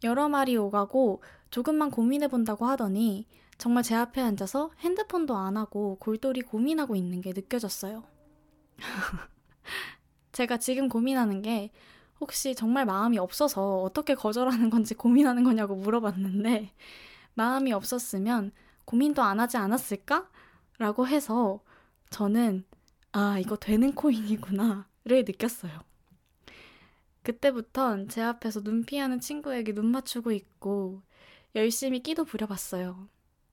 여러 0.03 0.31
말이 0.31 0.57
오가고 0.57 1.23
조금만 1.51 1.91
고민해 1.91 2.29
본다고 2.29 2.65
하더니 2.65 3.27
정말 3.59 3.83
제 3.83 3.95
앞에 3.95 4.23
앉아서 4.23 4.71
핸드폰도 4.79 5.37
안 5.37 5.59
하고 5.59 5.99
골똘히 6.01 6.41
고민하고 6.41 6.97
있는 6.97 7.21
게 7.21 7.35
느껴졌어요. 7.35 8.05
제가 10.33 10.57
지금 10.57 10.89
고민하는 10.89 11.43
게 11.43 11.71
혹시 12.19 12.55
정말 12.55 12.87
마음이 12.87 13.19
없어서 13.19 13.83
어떻게 13.83 14.15
거절하는 14.15 14.71
건지 14.71 14.95
고민하는 14.95 15.45
거냐고 15.45 15.75
물어봤는데 15.75 16.73
마음이 17.39 17.73
없었으면 17.73 18.51
고민도 18.85 19.23
안 19.23 19.39
하지 19.39 19.57
않았을까? 19.57 20.29
라고 20.79 21.07
해서 21.07 21.63
저는 22.11 22.65
아, 23.13 23.39
이거 23.39 23.57
되는 23.57 23.95
코인이구나를 23.95 25.25
느꼈어요. 25.25 25.81
그때부턴 27.23 28.09
제 28.09 28.23
앞에서 28.23 28.63
눈 28.63 28.85
피하는 28.85 29.21
친구에게 29.21 29.73
눈 29.73 29.87
맞추고 29.87 30.33
있고 30.33 31.03
열심히 31.55 32.03
끼도 32.03 32.25
부려봤어요. 32.25 33.09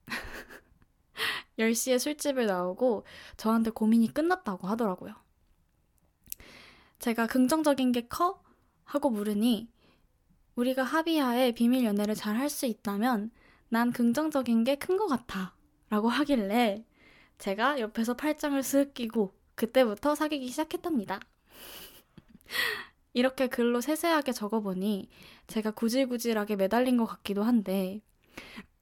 10시에 1.58 1.98
술집을 1.98 2.46
나오고 2.46 3.04
저한테 3.36 3.70
고민이 3.70 4.12
끝났다고 4.12 4.66
하더라고요. 4.66 5.14
제가 6.98 7.26
긍정적인 7.26 7.92
게 7.92 8.06
커? 8.08 8.42
하고 8.84 9.10
물으니 9.10 9.68
우리가 10.56 10.82
합의하에 10.84 11.52
비밀 11.52 11.84
연애를 11.84 12.14
잘 12.14 12.36
할 12.36 12.48
수 12.50 12.66
있다면 12.66 13.30
난 13.68 13.92
긍정적인 13.92 14.64
게 14.64 14.76
큰 14.76 14.96
것 14.96 15.06
같아. 15.06 15.54
라고 15.90 16.08
하길래 16.08 16.84
제가 17.38 17.80
옆에서 17.80 18.14
팔짱을 18.14 18.60
쓱 18.62 18.94
끼고 18.94 19.32
그때부터 19.54 20.14
사귀기 20.14 20.48
시작했답니다. 20.48 21.20
이렇게 23.14 23.46
글로 23.48 23.80
세세하게 23.80 24.32
적어보니 24.32 25.08
제가 25.46 25.70
구질구질하게 25.72 26.56
매달린 26.56 26.96
것 26.96 27.06
같기도 27.06 27.42
한데 27.42 28.00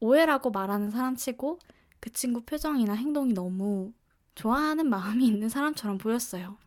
오해라고 0.00 0.50
말하는 0.50 0.90
사람 0.90 1.16
치고 1.16 1.58
그 2.00 2.12
친구 2.12 2.42
표정이나 2.42 2.94
행동이 2.94 3.32
너무 3.34 3.92
좋아하는 4.34 4.88
마음이 4.88 5.26
있는 5.26 5.48
사람처럼 5.48 5.98
보였어요. 5.98 6.58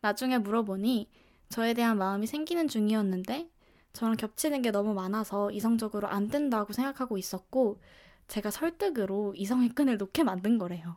나중에 0.00 0.38
물어보니 0.38 1.08
저에 1.48 1.74
대한 1.74 1.98
마음이 1.98 2.26
생기는 2.26 2.68
중이었는데 2.68 3.50
저랑 3.92 4.16
겹치는 4.16 4.62
게 4.62 4.70
너무 4.70 4.94
많아서 4.94 5.50
이성적으로 5.50 6.08
안 6.08 6.28
된다고 6.28 6.72
생각하고 6.72 7.18
있었고 7.18 7.80
제가 8.28 8.50
설득으로 8.50 9.34
이성의 9.36 9.70
끈을 9.70 9.96
놓게 9.98 10.22
만든 10.22 10.58
거래요. 10.58 10.96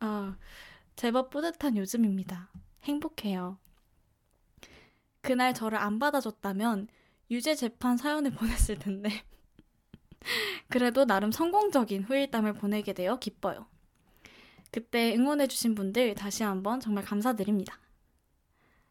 아, 0.00 0.36
제법 0.96 1.30
뿌듯한 1.30 1.76
요즘입니다. 1.76 2.50
행복해요. 2.84 3.58
그날 5.20 5.52
저를 5.54 5.78
안 5.78 5.98
받아줬다면 5.98 6.88
유죄 7.30 7.54
재판 7.54 7.96
사연을 7.96 8.30
보냈을 8.38 8.78
텐데. 8.78 9.10
그래도 10.68 11.04
나름 11.04 11.32
성공적인 11.32 12.04
후일담을 12.04 12.52
보내게 12.54 12.92
되어 12.92 13.18
기뻐요. 13.18 13.66
그때 14.70 15.14
응원해주신 15.16 15.74
분들 15.74 16.14
다시 16.14 16.42
한번 16.42 16.78
정말 16.80 17.04
감사드립니다. 17.04 17.78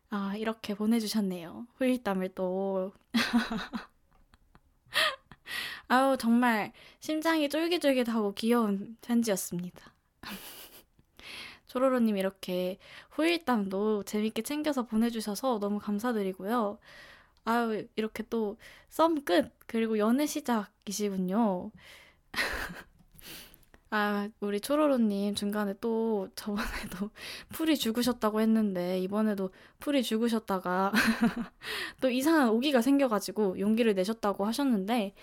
아, 0.09 0.35
이렇게 0.37 0.73
보내주셨네요. 0.75 1.67
후일담을 1.77 2.33
또. 2.35 2.93
아우, 5.87 6.17
정말 6.17 6.73
심장이 6.99 7.49
쫄깃쫄깃하고 7.49 8.33
귀여운 8.33 8.97
편지였습니다. 9.01 9.93
조로로님 11.67 12.17
이렇게 12.17 12.77
후일담도 13.11 14.03
재밌게 14.03 14.41
챙겨서 14.43 14.83
보내주셔서 14.85 15.59
너무 15.59 15.79
감사드리고요. 15.79 16.79
아유, 17.45 17.87
이렇게 17.95 18.23
또 18.29 18.57
썸 18.89 19.23
끝, 19.25 19.51
그리고 19.67 19.97
연애 19.99 20.25
시작이시군요. 20.27 21.71
아, 23.89 24.27
우리 24.41 24.59
초로로님 24.59 25.35
중간에 25.35 25.73
또 25.79 26.27
저번에도 26.35 27.09
풀이 27.49 27.77
죽으셨다고 27.77 28.41
했는데, 28.41 28.99
이번에도 28.99 29.49
풀이 29.79 30.03
죽으셨다가 30.03 30.91
또 32.01 32.09
이상한 32.09 32.49
오기가 32.49 32.81
생겨가지고 32.81 33.59
용기를 33.59 33.93
내셨다고 33.95 34.45
하셨는데, 34.45 35.13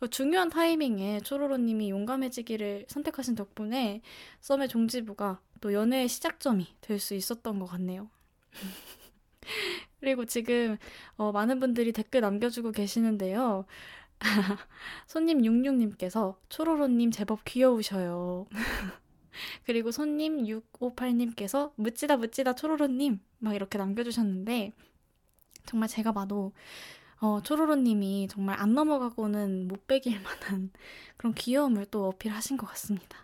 그 0.00 0.10
중요한 0.10 0.50
타이밍에 0.50 1.20
초로로님이 1.20 1.90
용감해지기를 1.90 2.86
선택하신 2.88 3.34
덕분에 3.36 4.02
썸의 4.40 4.68
종지부가 4.68 5.40
또 5.60 5.72
연애의 5.72 6.08
시작점이 6.08 6.66
될 6.82 7.00
수 7.00 7.14
있었던 7.14 7.58
것 7.58 7.66
같네요. 7.66 8.10
그리고 10.00 10.24
지금 10.24 10.76
어, 11.16 11.32
많은 11.32 11.60
분들이 11.60 11.92
댓글 11.92 12.20
남겨주고 12.20 12.72
계시는데요. 12.72 13.64
손님 15.06 15.42
66님께서 15.42 16.36
초로로님 16.48 17.10
제법 17.10 17.44
귀여우셔요. 17.44 18.46
그리고 19.66 19.90
손님 19.90 20.44
658님께서 20.44 21.72
묻지다 21.76 22.16
묻지다 22.16 22.54
초로로님 22.54 23.20
막 23.38 23.54
이렇게 23.54 23.78
남겨주셨는데 23.78 24.72
정말 25.66 25.88
제가 25.88 26.12
봐도 26.12 26.52
어, 27.20 27.40
초로로님이 27.42 28.28
정말 28.30 28.60
안 28.60 28.74
넘어가고는 28.74 29.68
못 29.68 29.86
빼길 29.86 30.20
만한 30.20 30.70
그런 31.16 31.34
귀여움을 31.34 31.86
또 31.86 32.08
어필하신 32.08 32.56
것 32.56 32.66
같습니다. 32.66 33.18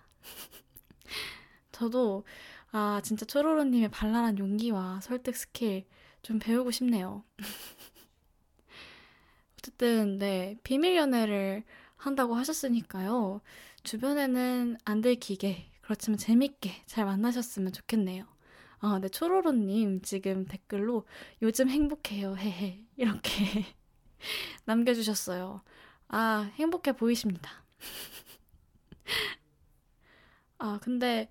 저도 1.72 2.24
아 2.72 3.00
진짜 3.02 3.26
초로로님의 3.26 3.90
발랄한 3.90 4.38
용기와 4.38 5.00
설득 5.00 5.36
스킬 5.36 5.86
좀 6.22 6.38
배우고 6.38 6.70
싶네요. 6.70 7.24
어쨌든 9.60 10.16
네 10.18 10.56
비밀 10.62 10.96
연애를 10.96 11.64
한다고 11.96 12.34
하셨으니까요. 12.34 13.42
주변에는 13.82 14.78
안 14.84 15.00
들키게 15.02 15.70
그렇지만 15.82 16.16
재밌게 16.16 16.82
잘 16.86 17.04
만나셨으면 17.04 17.72
좋겠네요. 17.72 18.24
아, 18.78 18.98
네 19.00 19.10
초로로님 19.10 20.00
지금 20.00 20.46
댓글로 20.46 21.06
요즘 21.42 21.68
행복해요 21.68 22.36
헤헤 22.36 22.82
이렇게 22.96 23.66
남겨주셨어요. 24.64 25.62
아 26.08 26.50
행복해 26.54 26.92
보이십니다. 26.92 27.50
아 30.58 30.78
근데 30.82 31.28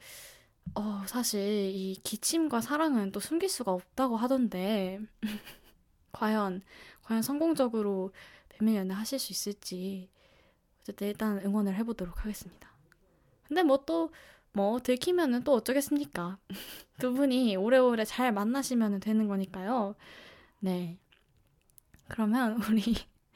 어, 0.76 1.02
사실 1.08 1.42
이 1.74 1.96
기침과 2.04 2.62
사랑은 2.62 3.12
또 3.12 3.20
숨길 3.20 3.50
수가 3.50 3.72
없다고 3.72 4.18
하던데 4.18 5.00
과연 6.12 6.62
과연 7.10 7.24
성공적으로 7.24 8.12
비밀 8.50 8.76
연애 8.76 8.93
하실 8.93 9.17
수 9.17 9.32
있을지 9.34 10.12
어쨌든 10.80 11.08
일단 11.08 11.39
응원을 11.43 11.74
해보도록 11.78 12.19
하겠습니다. 12.19 12.69
근데 13.48 13.63
뭐또뭐 13.63 14.82
들키면은 14.84 15.43
또 15.43 15.54
어쩌겠습니까? 15.54 16.38
두 17.00 17.12
분이 17.13 17.56
오래오래 17.56 18.06
잘 18.06 18.32
만나시면 18.32 19.00
되는 19.00 19.28
거니까요. 19.28 19.95
네. 20.60 21.00
그러면 22.10 22.62
우리 22.69 22.84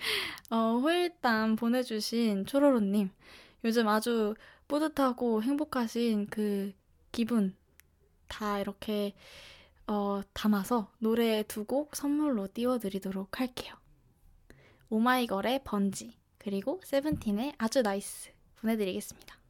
어, 0.52 0.78
후일담 0.78 1.56
보내주신 1.56 2.46
초로로님 2.46 3.10
요즘 3.64 3.88
아주 3.88 4.36
뿌듯하고 4.68 5.42
행복하신 5.42 6.28
그 6.28 6.74
기분 7.12 7.56
다 8.28 8.60
이렇게 8.60 9.16
어, 9.88 10.22
담아서 10.34 10.92
노래 11.00 11.44
두 11.44 11.66
곡 11.66 11.96
선물로 11.96 12.48
띄워드리도록 12.54 13.40
할게요. 13.40 13.76
오마이걸의 14.90 15.64
번지 15.64 16.18
그리고 16.38 16.80
세븐틴의 16.84 17.54
아주 17.58 17.82
NICE 17.82 18.32
보내드리겠습니다. 18.56 19.43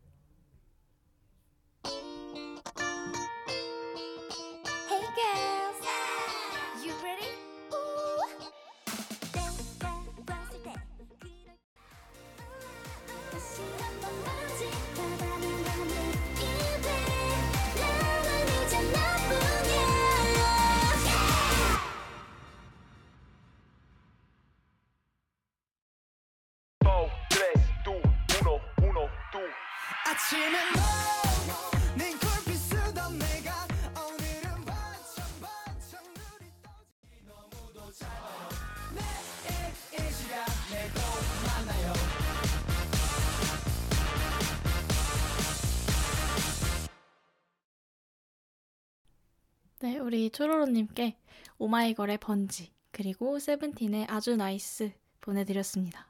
네, 49.93 49.99
우리 49.99 50.31
초로로님께 50.31 51.15
오마이걸의 51.59 52.17
번지, 52.17 52.71
그리고 52.89 53.37
세븐틴의 53.37 54.07
아주 54.09 54.35
NICE 54.35 54.91
보내드렸습니다. 55.21 56.07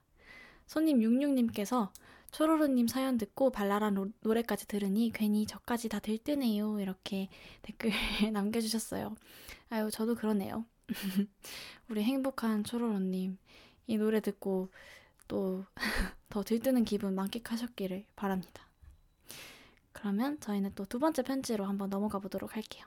손님 0.66 1.00
66님께서 1.02 1.92
초로로님 2.32 2.88
사연 2.88 3.18
듣고 3.18 3.50
발랄한 3.50 3.96
로, 3.96 4.08
노래까지 4.22 4.68
들으니 4.70 5.12
괜히 5.14 5.46
저까지 5.46 5.90
다 5.90 6.00
들뜨네요. 6.00 6.80
이렇게 6.80 7.28
댓글 7.62 7.92
남겨주셨어요. 8.32 9.18
아유, 9.70 9.92
저도 9.92 10.16
그러네요. 10.16 10.66
우리 11.90 12.04
행복한 12.04 12.64
초로로님, 12.64 13.38
이 13.88 13.98
노래 13.98 14.22
듣고 14.22 14.70
또 15.28 15.66
더 16.30 16.42
들뜨는 16.42 16.86
기분 16.86 17.16
만끽하셨기를 17.16 18.06
바랍니다. 18.16 18.66
그러면 19.92 20.40
저희는 20.40 20.74
또 20.74 20.86
두 20.86 21.00
번째 21.00 21.22
편지로 21.24 21.66
한번 21.66 21.90
넘어가 21.90 22.20
보도록 22.20 22.56
할게요. 22.56 22.86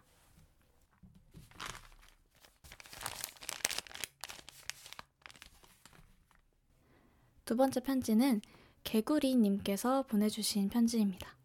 두 7.47 7.57
번째 7.57 7.79
편지는 7.79 8.41
개구리님께서 8.83 10.03
보내주신 10.03 10.69
편지입니다. 10.69 11.37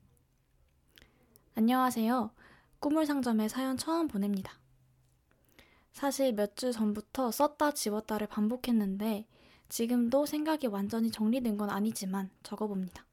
안녕하세요. 1.53 2.31
꾸물상점에 2.79 3.47
사연 3.47 3.77
처음 3.77 4.07
보냅니다. 4.07 4.59
사실 5.93 6.33
몇 6.33 6.55
주 6.55 6.71
전부터 6.71 7.29
썼다 7.29 7.73
지웠다를 7.73 8.25
반복했는데 8.25 9.27
지금도 9.69 10.25
생각이 10.25 10.65
완전히 10.65 11.11
정리된 11.11 11.55
건 11.55 11.69
아니지만 11.69 12.31
적어봅니다. 12.41 13.05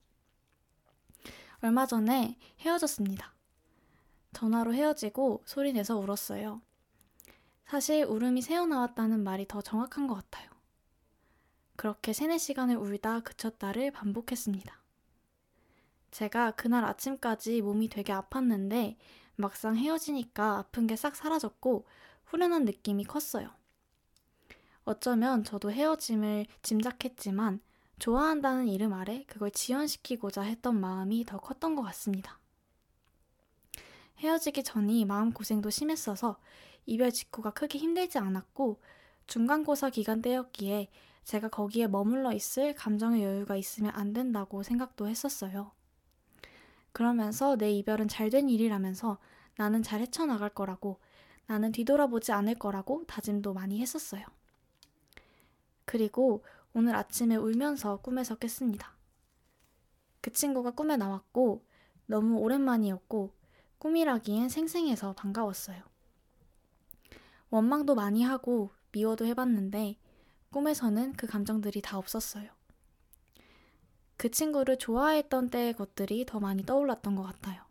얼마 1.61 1.85
전에 1.85 2.39
헤어졌습니다. 2.61 3.35
전화로 4.33 4.73
헤어지고 4.73 5.43
소리내서 5.45 5.99
울었어요. 5.99 6.63
사실 7.67 8.05
울음이 8.05 8.41
새어나왔다는 8.41 9.23
말이 9.23 9.47
더 9.47 9.61
정확한 9.61 10.07
것 10.07 10.15
같아요. 10.15 10.48
그렇게 11.79 12.13
세네 12.13 12.39
시간을 12.39 12.77
울다 12.77 13.21
그쳤다를 13.21 13.93
반복했습니다. 13.93 14.77
제가 16.11 16.51
그날 16.51 16.85
아침까지 16.85 17.63
몸이 17.63 17.89
되게 17.89 18.13
아팠는데 18.13 18.97
막상 19.37 19.77
헤어지니까 19.77 20.59
아픈 20.59 20.89
게 20.89 20.97
싹 20.97 21.15
사라졌고 21.15 21.87
후련한 22.25 22.65
느낌이 22.65 23.05
컸어요. 23.05 23.51
어쩌면 24.83 25.45
저도 25.45 25.71
헤어짐을 25.71 26.47
짐작했지만 26.63 27.61
좋아한다는 28.01 28.67
이름 28.67 28.93
아래 28.93 29.23
그걸 29.29 29.53
지연시키고자 29.53 30.43
했던 30.43 30.81
마음이 30.81 31.27
더 31.27 31.39
컸던 31.39 31.77
것 31.77 31.83
같습니다. 31.83 32.41
헤어지기 34.19 34.65
전이 34.65 35.05
마음고생도 35.05 35.71
심했어서 35.71 36.41
이별 36.87 37.13
직후가 37.13 37.51
크게 37.53 37.79
힘들지 37.79 38.19
않았고 38.19 38.81
중간고사 39.29 39.91
기간 39.91 40.23
때였기에 40.23 40.89
제가 41.29 41.49
거기에 41.51 41.89
머물러 41.89 42.33
있을 42.33 42.75
감정의 42.75 43.23
여유가 43.23 43.55
있으면 43.55 43.93
안 43.95 44.15
된다고 44.15 44.63
생각도 44.63 45.09
했었어요. 45.09 45.73
그러면서 46.93 47.55
내 47.57 47.71
이별은 47.71 48.09
잘 48.09 48.31
된 48.31 48.49
일이라면서 48.49 49.19
나는 49.59 49.83
잘 49.83 50.01
헤쳐나갈 50.01 50.49
거라고 50.49 51.01
나는 51.45 51.71
뒤돌아보지 51.71 52.33
않을 52.33 52.55
거라고 52.55 53.05
다짐도 53.05 53.53
많이 53.53 53.79
했었어요. 53.83 54.25
그리고 55.85 56.47
오늘 56.73 56.95
아침에 56.95 57.37
울면서 57.37 57.99
꿈에서 58.01 58.37
깼습니다. 58.37 58.97
그 60.23 60.33
친구가 60.33 60.71
꿈에 60.71 60.97
나왔고 60.97 61.63
너무 62.07 62.39
오랜만이었고 62.39 63.35
꿈이라기엔 63.77 64.49
생생해서 64.49 65.13
반가웠어요. 65.13 65.83
원망도 67.51 67.95
많이 67.95 68.23
하고 68.23 68.71
미워도 68.93 69.27
해봤는데 69.27 69.99
꿈에서는 70.51 71.13
그 71.15 71.27
감정들이 71.27 71.83
다 71.83 71.99
없었어요. 71.99 72.51
그 74.17 74.31
친구를 74.31 74.79
좋아했던 74.79 75.51
때의 75.51 75.75
것들이 75.75 76.25
더 76.27 76.41
많이 76.41 76.65
떠올랐던 76.65 77.15
것 77.15 77.23
같아요. 77.23 77.63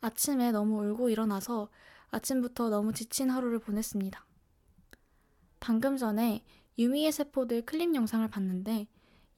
아침에 0.00 0.50
너무 0.52 0.82
울고 0.82 1.10
일어나서 1.10 1.68
아침부터 2.10 2.68
너무 2.70 2.92
지친 2.92 3.30
하루를 3.30 3.58
보냈습니다. 3.60 4.26
방금 5.60 5.96
전에 5.96 6.44
유미의 6.78 7.12
세포들 7.12 7.62
클립 7.62 7.94
영상을 7.94 8.26
봤는데 8.28 8.88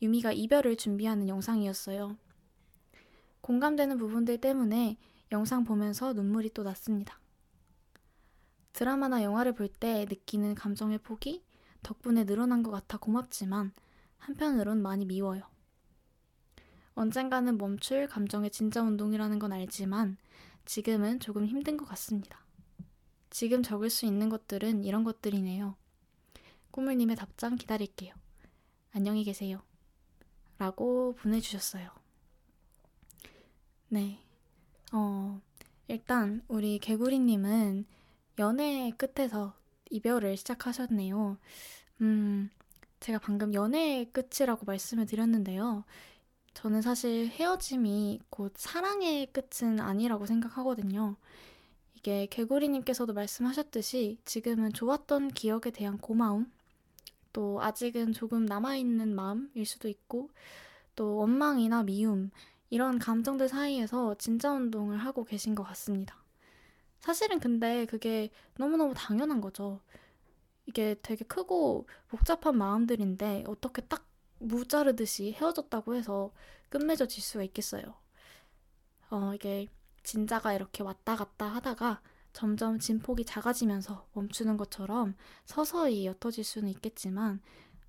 유미가 0.01 0.33
이별을 0.33 0.77
준비하는 0.77 1.29
영상이었어요. 1.29 2.17
공감되는 3.41 3.99
부분들 3.99 4.39
때문에 4.41 4.97
영상 5.33 5.65
보면서 5.65 6.13
눈물이 6.13 6.51
또 6.51 6.63
났습니다. 6.63 7.21
드라마나 8.73 9.23
영화를 9.23 9.53
볼 9.53 9.69
때 9.69 10.07
느끼는 10.09 10.55
감정의 10.55 10.99
폭이 10.99 11.43
덕분에 11.83 12.25
늘어난 12.25 12.63
것 12.63 12.71
같아 12.71 12.99
고맙지만 12.99 13.73
한편으론 14.19 14.83
많이 14.83 15.05
미워요. 15.05 15.43
언젠가는 16.95 17.57
멈출 17.57 18.07
감정의 18.07 18.51
진짜 18.51 18.83
운동이라는 18.83 19.39
건 19.39 19.53
알지만 19.53 20.17
지금은 20.65 21.21
조금 21.21 21.47
힘든 21.47 21.77
것 21.77 21.87
같습니다. 21.87 22.45
지금 23.31 23.63
적을 23.63 23.91
수 23.91 24.07
있는 24.07 24.29
것들은 24.29 24.85
이런 24.85 25.05
것들이네요. 25.05 25.75
꾸물님의 26.71 27.17
답장 27.17 27.57
기다릴게요. 27.57 28.15
안녕히 28.93 29.25
계세요. 29.25 29.63
라고 30.59 31.15
보내주셨어요. 31.15 31.91
네. 33.89 34.21
어, 34.93 35.41
일단 35.89 36.43
우리 36.49 36.79
개구리님은 36.79 37.87
연애 38.39 38.93
끝에서 38.97 39.55
이별을 39.93 40.37
시작하셨네요. 40.37 41.37
음, 42.01 42.51
제가 43.01 43.19
방금 43.19 43.55
연애의 43.55 44.11
끝이라고 44.13 44.65
말씀을 44.65 45.07
드렸는데요. 45.07 45.85
저는 46.55 46.83
사실 46.83 47.29
헤어짐이 47.29 48.21
곧 48.31 48.53
사랑의 48.57 49.27
끝은 49.33 49.81
아니라고 49.81 50.27
생각하거든요. 50.27 51.17
이게 51.95 52.27
개구리님께서도 52.27 53.13
말씀하셨듯이 53.13 54.19
지금은 54.25 54.73
좋았던 54.73 55.29
기억에 55.29 55.71
대한 55.73 55.99
고마움, 55.99 56.51
또 57.33 57.63
아직은 57.63 58.13
조금 58.13 58.45
남아있는 58.45 59.15
마음일 59.15 59.65
수도 59.65 59.89
있고, 59.89 60.31
또 60.97 61.17
원망이나 61.17 61.85
미움, 61.85 62.31
이런 62.71 62.99
감정들 62.99 63.49
사이에서 63.49 64.17
진짜 64.17 64.53
운동을 64.53 64.99
하고 64.99 65.25
계신 65.25 65.55
것 65.55 65.63
같습니다. 65.63 66.22
사실은 67.03 67.41
근데 67.41 67.85
그게 67.87 68.31
너무너무 68.57 68.95
당연한 68.95 69.41
거죠. 69.41 69.81
이게 70.67 70.97
되게 71.03 71.25
크고 71.25 71.87
복잡한 72.09 72.57
마음들인데 72.57 73.45
어떻게 73.49 73.83
딱 73.83 74.07
무자르듯이 74.39 75.33
헤어졌다고 75.33 75.95
해서 75.97 76.33
끝맺어질 76.71 77.23
수가 77.23 77.45
있겠어요. 77.45 77.95
어, 79.11 79.35
이게 79.35 79.67
진자가 80.05 80.55
이렇게 80.55 80.83
왔다 80.83 81.17
갔다 81.17 81.47
하다가 81.47 82.01
점점 82.33 82.79
진폭이 82.79 83.25
작아지면서 83.25 84.09
멈추는 84.15 84.57
것처럼 84.57 85.15
서서히 85.45 86.07
옅어질 86.07 86.45
수는 86.45 86.69
있겠지만, 86.71 87.43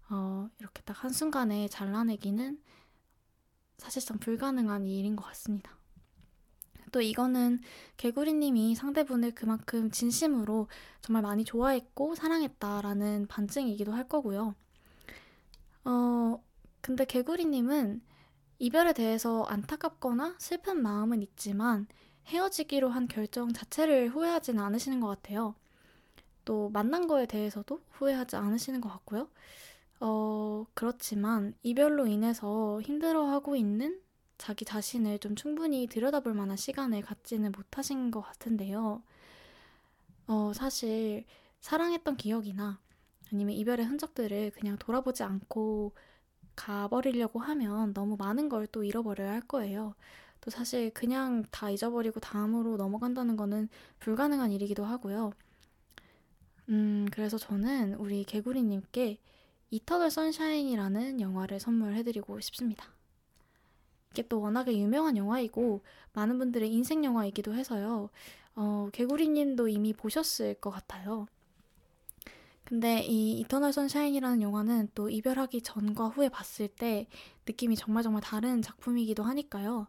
어, 0.09 0.49
이렇게 0.59 0.81
딱 0.83 1.03
한순간에 1.03 1.67
잘라내기는 1.69 2.61
사실상 3.77 4.17
불가능한 4.17 4.87
일인 4.87 5.15
것 5.15 5.23
같습니다. 5.25 5.77
또 6.93 7.01
이거는 7.01 7.59
개구리님이 7.97 8.75
상대분을 8.75 9.33
그만큼 9.33 9.89
진심으로 9.89 10.67
정말 11.01 11.23
많이 11.23 11.43
좋아했고 11.43 12.13
사랑했다라는 12.13 13.27
반증이기도 13.27 13.91
할 13.91 14.07
거고요. 14.07 14.53
어, 15.85 16.43
근데 16.81 17.03
개구리님은 17.03 18.01
이별에 18.59 18.93
대해서 18.93 19.43
안타깝거나 19.43 20.35
슬픈 20.37 20.83
마음은 20.83 21.23
있지만 21.23 21.87
헤어지기로 22.27 22.89
한 22.89 23.07
결정 23.07 23.51
자체를 23.51 24.09
후회하지는 24.09 24.63
않으시는 24.63 24.99
것 24.99 25.07
같아요. 25.07 25.55
또 26.45 26.69
만난 26.69 27.07
거에 27.07 27.25
대해서도 27.25 27.81
후회하지 27.89 28.35
않으시는 28.35 28.81
것 28.81 28.89
같고요. 28.89 29.29
어, 29.99 30.65
그렇지만 30.75 31.55
이별로 31.63 32.05
인해서 32.05 32.79
힘들어하고 32.81 33.55
있는 33.55 33.99
자기 34.43 34.65
자신을 34.65 35.19
좀 35.19 35.35
충분히 35.37 35.87
들여다볼 35.87 36.33
만한 36.33 36.57
시간을 36.57 37.01
갖지는 37.01 37.53
못하신 37.53 38.11
것 38.11 38.19
같은데요. 38.19 39.01
어, 40.27 40.51
사실 40.53 41.25
사랑했던 41.61 42.17
기억이나 42.17 42.79
아니면 43.31 43.55
이별의 43.55 43.85
흔적들을 43.85 44.51
그냥 44.51 44.77
돌아보지 44.77 45.23
않고 45.23 45.93
가버리려고 46.55 47.39
하면 47.39 47.93
너무 47.93 48.17
많은 48.17 48.49
걸 48.49 48.67
또 48.71 48.83
잃어버려야 48.83 49.31
할 49.31 49.41
거예요. 49.41 49.95
또 50.41 50.51
사실 50.51 50.91
그냥 50.93 51.45
다 51.51 51.69
잊어버리고 51.71 52.19
다음으로 52.21 52.77
넘어간다는 52.77 53.37
거는 53.37 53.69
불가능한 53.99 54.51
일이기도 54.51 54.85
하고요. 54.85 55.33
음, 56.69 57.07
그래서 57.11 57.37
저는 57.37 57.95
우리 57.95 58.23
개구리님께 58.23 59.19
이터널 59.71 60.11
선샤인이라는 60.11 61.19
영화를 61.21 61.59
선물해드리고 61.59 62.39
싶습니다. 62.41 62.92
이게 64.13 64.21
또 64.27 64.39
워낙에 64.41 64.77
유명한 64.77 65.17
영화이고 65.17 65.81
많은 66.13 66.37
분들의 66.37 66.71
인생 66.71 67.03
영화이기도 67.03 67.55
해서요. 67.55 68.11
어, 68.55 68.89
개구리님도 68.93 69.67
이미 69.67 69.91
보셨을 69.91 70.53
것 70.55 70.69
같아요. 70.69 71.25
근데 72.63 73.01
이 73.03 73.39
이터널 73.39 73.73
선샤인이라는 73.73 74.43
영화는 74.43 74.89
또 74.93 75.09
이별하기 75.09 75.63
전과 75.63 76.09
후에 76.09 76.29
봤을 76.29 76.67
때 76.67 77.07
느낌이 77.47 77.75
정말 77.75 78.03
정말 78.03 78.21
다른 78.21 78.61
작품이기도 78.61 79.23
하니까요. 79.23 79.87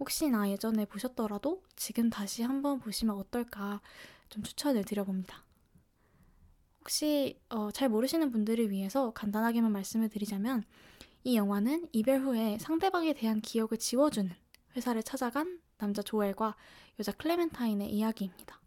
혹시나 0.00 0.50
예전에 0.50 0.84
보셨더라도 0.84 1.62
지금 1.76 2.10
다시 2.10 2.42
한번 2.42 2.80
보시면 2.80 3.16
어떨까 3.16 3.80
좀 4.28 4.42
추천을 4.42 4.84
드려봅니다. 4.84 5.44
혹시 6.80 7.38
어, 7.48 7.70
잘 7.70 7.88
모르시는 7.88 8.32
분들을 8.32 8.70
위해서 8.70 9.12
간단하게만 9.12 9.70
말씀을 9.70 10.08
드리자면 10.08 10.64
이 11.22 11.36
영화는 11.36 11.88
이별 11.92 12.20
후에 12.20 12.58
상대방에 12.58 13.12
대한 13.12 13.40
기억을 13.40 13.78
지워주는 13.78 14.30
회사를 14.76 15.02
찾아간 15.02 15.60
남자 15.78 16.02
조엘과 16.02 16.56
여자 16.98 17.12
클레멘타인의 17.12 17.90
이야기입니다. 17.90 18.60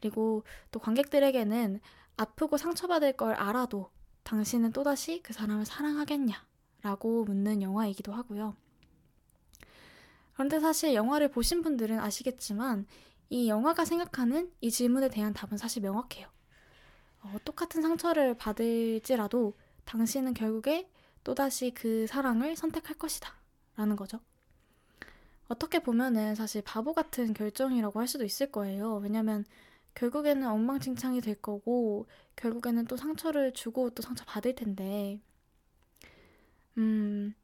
그리고 0.00 0.44
또 0.70 0.80
관객들에게는 0.80 1.80
아프고 2.16 2.56
상처받을 2.56 3.14
걸 3.14 3.34
알아도 3.34 3.90
당신은 4.24 4.72
또다시 4.72 5.20
그 5.22 5.32
사람을 5.32 5.64
사랑하겠냐? 5.64 6.34
라고 6.82 7.24
묻는 7.24 7.62
영화이기도 7.62 8.12
하고요. 8.12 8.54
그런데 10.34 10.60
사실 10.60 10.94
영화를 10.94 11.30
보신 11.30 11.62
분들은 11.62 11.98
아시겠지만 11.98 12.86
이 13.30 13.48
영화가 13.48 13.84
생각하는 13.84 14.52
이 14.60 14.70
질문에 14.70 15.08
대한 15.08 15.32
답은 15.32 15.56
사실 15.56 15.82
명확해요. 15.82 16.28
어, 17.22 17.36
똑같은 17.44 17.80
상처를 17.80 18.34
받을지라도 18.36 19.54
당신은 19.86 20.34
결국에 20.34 20.90
또다시 21.24 21.72
그 21.72 22.06
사랑을 22.06 22.56
선택할 22.56 22.96
것이다. 22.98 23.34
라는 23.76 23.96
거죠. 23.96 24.20
어떻게 25.48 25.78
보면은 25.80 26.34
사실 26.34 26.62
바보 26.62 26.92
같은 26.94 27.34
결정이라고 27.34 28.00
할 28.00 28.08
수도 28.08 28.24
있을 28.24 28.50
거예요. 28.52 28.96
왜냐면 28.96 29.44
결국에는 29.94 30.46
엉망진창이 30.48 31.20
될 31.20 31.36
거고, 31.40 32.06
결국에는 32.36 32.86
또 32.86 32.96
상처를 32.96 33.52
주고 33.54 33.90
또 33.90 34.02
상처 34.02 34.24
받을 34.24 34.54
텐데. 34.54 35.20
음, 36.78 37.34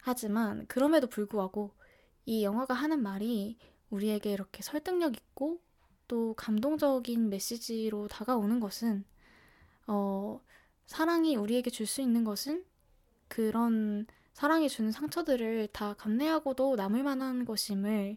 하지만 0.00 0.66
그럼에도 0.66 1.06
불구하고 1.06 1.72
이 2.26 2.44
영화가 2.44 2.74
하는 2.74 3.02
말이 3.02 3.58
우리에게 3.90 4.32
이렇게 4.32 4.62
설득력 4.62 5.16
있고 5.16 5.60
또 6.08 6.34
감동적인 6.34 7.28
메시지로 7.30 8.08
다가오는 8.08 8.60
것은, 8.60 9.04
어, 9.86 10.40
사랑이 10.86 11.36
우리에게 11.36 11.70
줄 11.70 11.86
수 11.86 12.00
있는 12.02 12.24
것은 12.24 12.64
그런 13.28 14.06
사랑이 14.32 14.68
주는 14.68 14.90
상처들을 14.90 15.68
다 15.72 15.94
감내하고도 15.94 16.76
남을 16.76 17.02
만한 17.02 17.44
것임을 17.44 18.16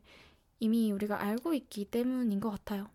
이미 0.60 0.92
우리가 0.92 1.22
알고 1.22 1.54
있기 1.54 1.86
때문인 1.86 2.40
것 2.40 2.52
같아요. 2.52 2.90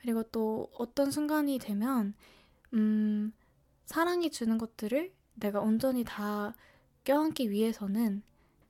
그리고 0.00 0.22
또 0.24 0.68
어떤 0.74 1.10
순간이 1.10 1.58
되면, 1.58 2.14
음, 2.74 3.32
사랑이 3.86 4.30
주는 4.30 4.58
것들을 4.58 5.12
내가 5.34 5.60
온전히 5.60 6.04
다 6.04 6.54
껴안기 7.04 7.50
위해서는 7.50 8.22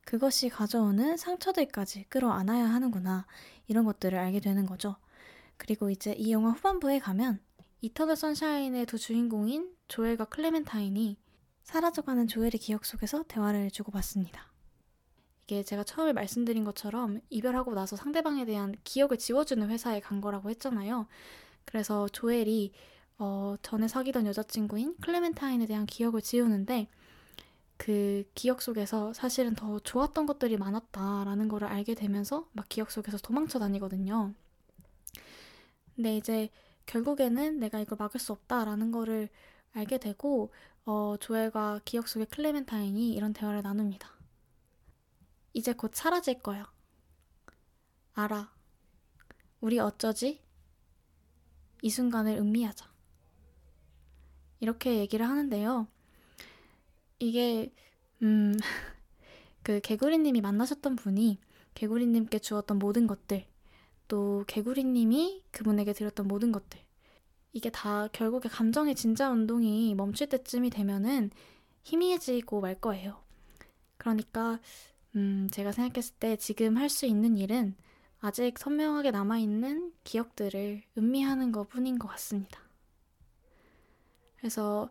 그것이 0.05 0.49
가져오는 0.49 1.17
상처들까지 1.17 2.05
끌어안아야 2.05 2.65
하는구나. 2.65 3.25
이런 3.67 3.85
것들을 3.85 4.17
알게 4.17 4.39
되는 4.39 4.65
거죠. 4.65 4.95
그리고 5.57 5.89
이제 5.89 6.13
이 6.13 6.31
영화 6.31 6.51
후반부에 6.51 6.99
가면 6.99 7.39
이터널 7.81 8.15
선샤인의 8.15 8.85
두 8.85 8.97
주인공인 8.97 9.75
조엘과 9.87 10.25
클레멘타인이 10.25 11.17
사라져가는 11.69 12.27
조엘의 12.27 12.53
기억 12.53 12.83
속에서 12.83 13.23
대화를 13.27 13.69
주고받습니다. 13.69 14.51
이게 15.43 15.61
제가 15.61 15.83
처음에 15.83 16.13
말씀드린 16.13 16.63
것처럼 16.63 17.21
이별하고 17.29 17.75
나서 17.75 17.95
상대방에 17.95 18.43
대한 18.45 18.73
기억을 18.83 19.19
지워주는 19.19 19.69
회사에 19.69 19.99
간 19.99 20.19
거라고 20.19 20.49
했잖아요. 20.49 21.05
그래서 21.65 22.07
조엘이 22.07 22.71
어, 23.19 23.55
전에 23.61 23.87
사귀던 23.87 24.25
여자친구인 24.25 24.95
클레멘타인에 24.99 25.67
대한 25.67 25.85
기억을 25.85 26.23
지우는데 26.23 26.87
그 27.77 28.23
기억 28.33 28.63
속에서 28.63 29.13
사실은 29.13 29.53
더 29.53 29.77
좋았던 29.77 30.25
것들이 30.25 30.57
많았다라는 30.57 31.49
거를 31.49 31.67
알게 31.67 31.93
되면서 31.93 32.49
막 32.51 32.67
기억 32.67 32.89
속에서 32.89 33.19
도망쳐 33.19 33.59
다니거든요. 33.59 34.33
근데 35.95 36.17
이제 36.17 36.49
결국에는 36.87 37.59
내가 37.59 37.79
이걸 37.79 37.95
막을 37.99 38.19
수 38.19 38.31
없다라는 38.31 38.91
거를 38.91 39.29
알게 39.73 39.99
되고 39.99 40.51
어, 40.91 41.17
조엘과 41.17 41.81
기억 41.85 42.07
속의 42.07 42.25
클레멘타인이 42.31 43.13
이런 43.13 43.31
대화를 43.31 43.61
나눕니다. 43.61 44.09
이제 45.53 45.71
곧 45.71 45.91
사라질 45.93 46.39
거야. 46.39 46.73
알아. 48.15 48.51
우리 49.61 49.77
어쩌지? 49.77 50.41
이 51.83 51.91
순간을 51.91 52.37
음미하자. 52.37 52.91
이렇게 54.61 54.97
얘기를 54.97 55.29
하는데요. 55.29 55.87
이게, 57.19 57.71
음, 58.23 58.57
그 59.61 59.81
개구리님이 59.81 60.41
만나셨던 60.41 60.95
분이 60.95 61.37
개구리님께 61.75 62.39
주었던 62.39 62.79
모든 62.79 63.05
것들, 63.05 63.45
또 64.07 64.43
개구리님이 64.47 65.43
그분에게 65.51 65.93
드렸던 65.93 66.27
모든 66.27 66.51
것들, 66.51 66.81
이게 67.53 67.69
다 67.69 68.07
결국에 68.13 68.49
감정의 68.49 68.95
진짜 68.95 69.29
운동이 69.29 69.95
멈출 69.95 70.27
때쯤이 70.27 70.69
되면은 70.69 71.31
희미해지고 71.83 72.61
말 72.61 72.75
거예요. 72.79 73.23
그러니까, 73.97 74.59
음, 75.15 75.47
제가 75.51 75.71
생각했을 75.71 76.15
때 76.19 76.35
지금 76.37 76.77
할 76.77 76.89
수 76.89 77.05
있는 77.05 77.37
일은 77.37 77.75
아직 78.19 78.57
선명하게 78.59 79.11
남아있는 79.11 79.93
기억들을 80.03 80.83
음미하는 80.97 81.51
것 81.51 81.69
뿐인 81.69 81.99
것 81.99 82.07
같습니다. 82.09 82.61
그래서, 84.37 84.89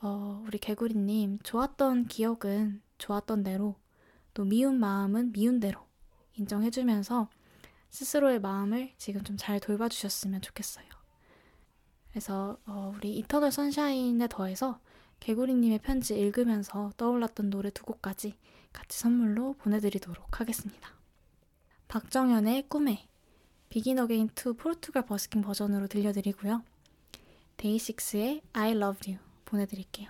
어, 0.00 0.42
우리 0.46 0.58
개구리님, 0.58 1.40
좋았던 1.42 2.06
기억은 2.08 2.82
좋았던 2.98 3.42
대로, 3.44 3.76
또 4.34 4.44
미운 4.44 4.78
마음은 4.78 5.32
미운 5.32 5.60
대로 5.60 5.80
인정해주면서 6.34 7.28
스스로의 7.90 8.40
마음을 8.40 8.92
지금 8.98 9.22
좀 9.24 9.36
잘 9.36 9.60
돌봐주셨으면 9.60 10.40
좋겠어요. 10.42 10.86
그래서 12.16 12.56
어, 12.64 12.94
우리 12.96 13.14
이터널 13.18 13.52
선샤인에 13.52 14.28
더해서 14.28 14.80
개구리님의 15.20 15.80
편지 15.80 16.18
읽으면서 16.18 16.90
떠올랐던 16.96 17.50
노래 17.50 17.68
두 17.68 17.84
곡까지 17.84 18.38
같이 18.72 18.98
선물로 18.98 19.52
보내드리도록 19.58 20.40
하겠습니다. 20.40 20.94
박정현의 21.88 22.70
꿈에 22.70 23.06
Begin 23.68 23.98
Again 23.98 24.30
2 24.34 24.54
포르투갈 24.54 25.04
버스킹 25.04 25.42
버전으로 25.42 25.88
들려드리고요. 25.88 26.62
데이식스의 27.58 28.40
I 28.54 28.70
Love 28.70 29.12
You 29.12 29.22
보내드릴게요. 29.44 30.08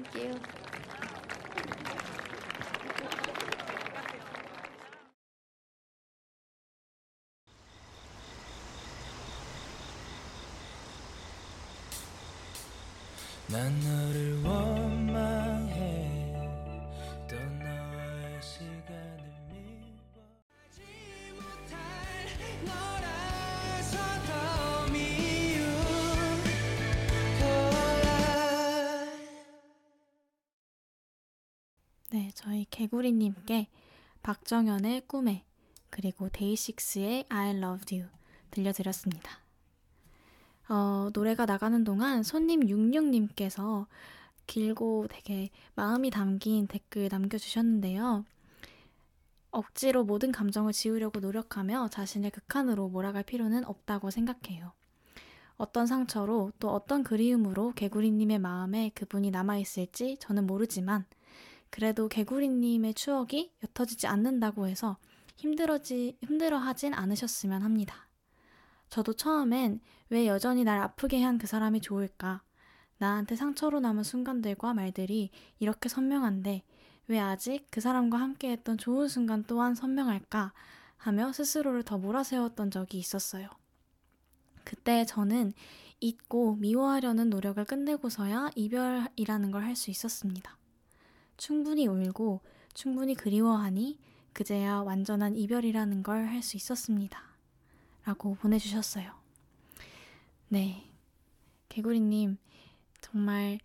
Thank 0.00 0.14
you. 0.14 0.59
네, 32.20 32.30
저희 32.34 32.66
개구리님께 32.68 33.68
박정현의 34.22 35.06
꿈에 35.06 35.42
그리고 35.88 36.28
데이식스의 36.28 37.24
I 37.30 37.56
Love 37.56 37.98
You 37.98 38.10
들려드렸습니다. 38.50 39.38
어, 40.68 41.08
노래가 41.14 41.46
나가는 41.46 41.82
동안 41.82 42.22
손님 42.22 42.60
66님께서 42.66 43.86
길고 44.46 45.06
되게 45.08 45.48
마음이 45.74 46.10
담긴 46.10 46.66
댓글 46.66 47.08
남겨주셨는데요. 47.10 48.26
억지로 49.50 50.04
모든 50.04 50.30
감정을 50.30 50.74
지우려고 50.74 51.20
노력하며 51.20 51.88
자신의 51.88 52.32
극한으로 52.32 52.90
몰아갈 52.90 53.22
필요는 53.22 53.64
없다고 53.64 54.10
생각해요. 54.10 54.72
어떤 55.56 55.86
상처로 55.86 56.52
또 56.58 56.70
어떤 56.70 57.02
그리움으로 57.02 57.72
개구리님의 57.76 58.40
마음에 58.40 58.90
그분이 58.94 59.30
남아있을지 59.30 60.18
저는 60.20 60.46
모르지만 60.46 61.06
그래도 61.70 62.08
개구리님의 62.08 62.94
추억이 62.94 63.52
옅어지지 63.62 64.06
않는다고 64.06 64.66
해서 64.66 64.98
힘들어지, 65.36 66.18
힘들어하진 66.22 66.94
않으셨으면 66.94 67.62
합니다. 67.62 68.08
저도 68.88 69.12
처음엔 69.14 69.80
왜 70.10 70.26
여전히 70.26 70.64
날 70.64 70.78
아프게 70.80 71.22
한 71.22 71.38
그 71.38 71.46
사람이 71.46 71.80
좋을까? 71.80 72.42
나한테 72.98 73.36
상처로 73.36 73.80
남은 73.80 74.02
순간들과 74.04 74.74
말들이 74.74 75.30
이렇게 75.58 75.88
선명한데 75.88 76.62
왜 77.08 77.18
아직 77.20 77.66
그 77.70 77.80
사람과 77.80 78.18
함께했던 78.18 78.78
좋은 78.78 79.08
순간 79.08 79.44
또한 79.46 79.74
선명할까? 79.74 80.52
하며 80.98 81.32
스스로를 81.32 81.82
더 81.82 81.96
몰아세웠던 81.98 82.70
적이 82.70 82.98
있었어요. 82.98 83.48
그때 84.64 85.04
저는 85.06 85.52
잊고 86.00 86.56
미워하려는 86.56 87.30
노력을 87.30 87.62
끝내고서야 87.64 88.50
이별이라는 88.54 89.50
걸 89.50 89.64
할 89.64 89.76
수 89.76 89.90
있었습니다. 89.90 90.56
충분히 91.40 91.86
울고 91.86 92.40
충분히 92.74 93.14
그리워하니 93.14 93.98
그제야 94.34 94.80
완전한 94.82 95.34
이별이라는 95.36 96.02
걸 96.02 96.26
할 96.26 96.42
수 96.42 96.56
있었습니다. 96.56 97.18
라고 98.04 98.34
보내주셨어요. 98.34 99.10
네. 100.48 100.84
개구리님, 101.70 102.36
정말 103.00 103.58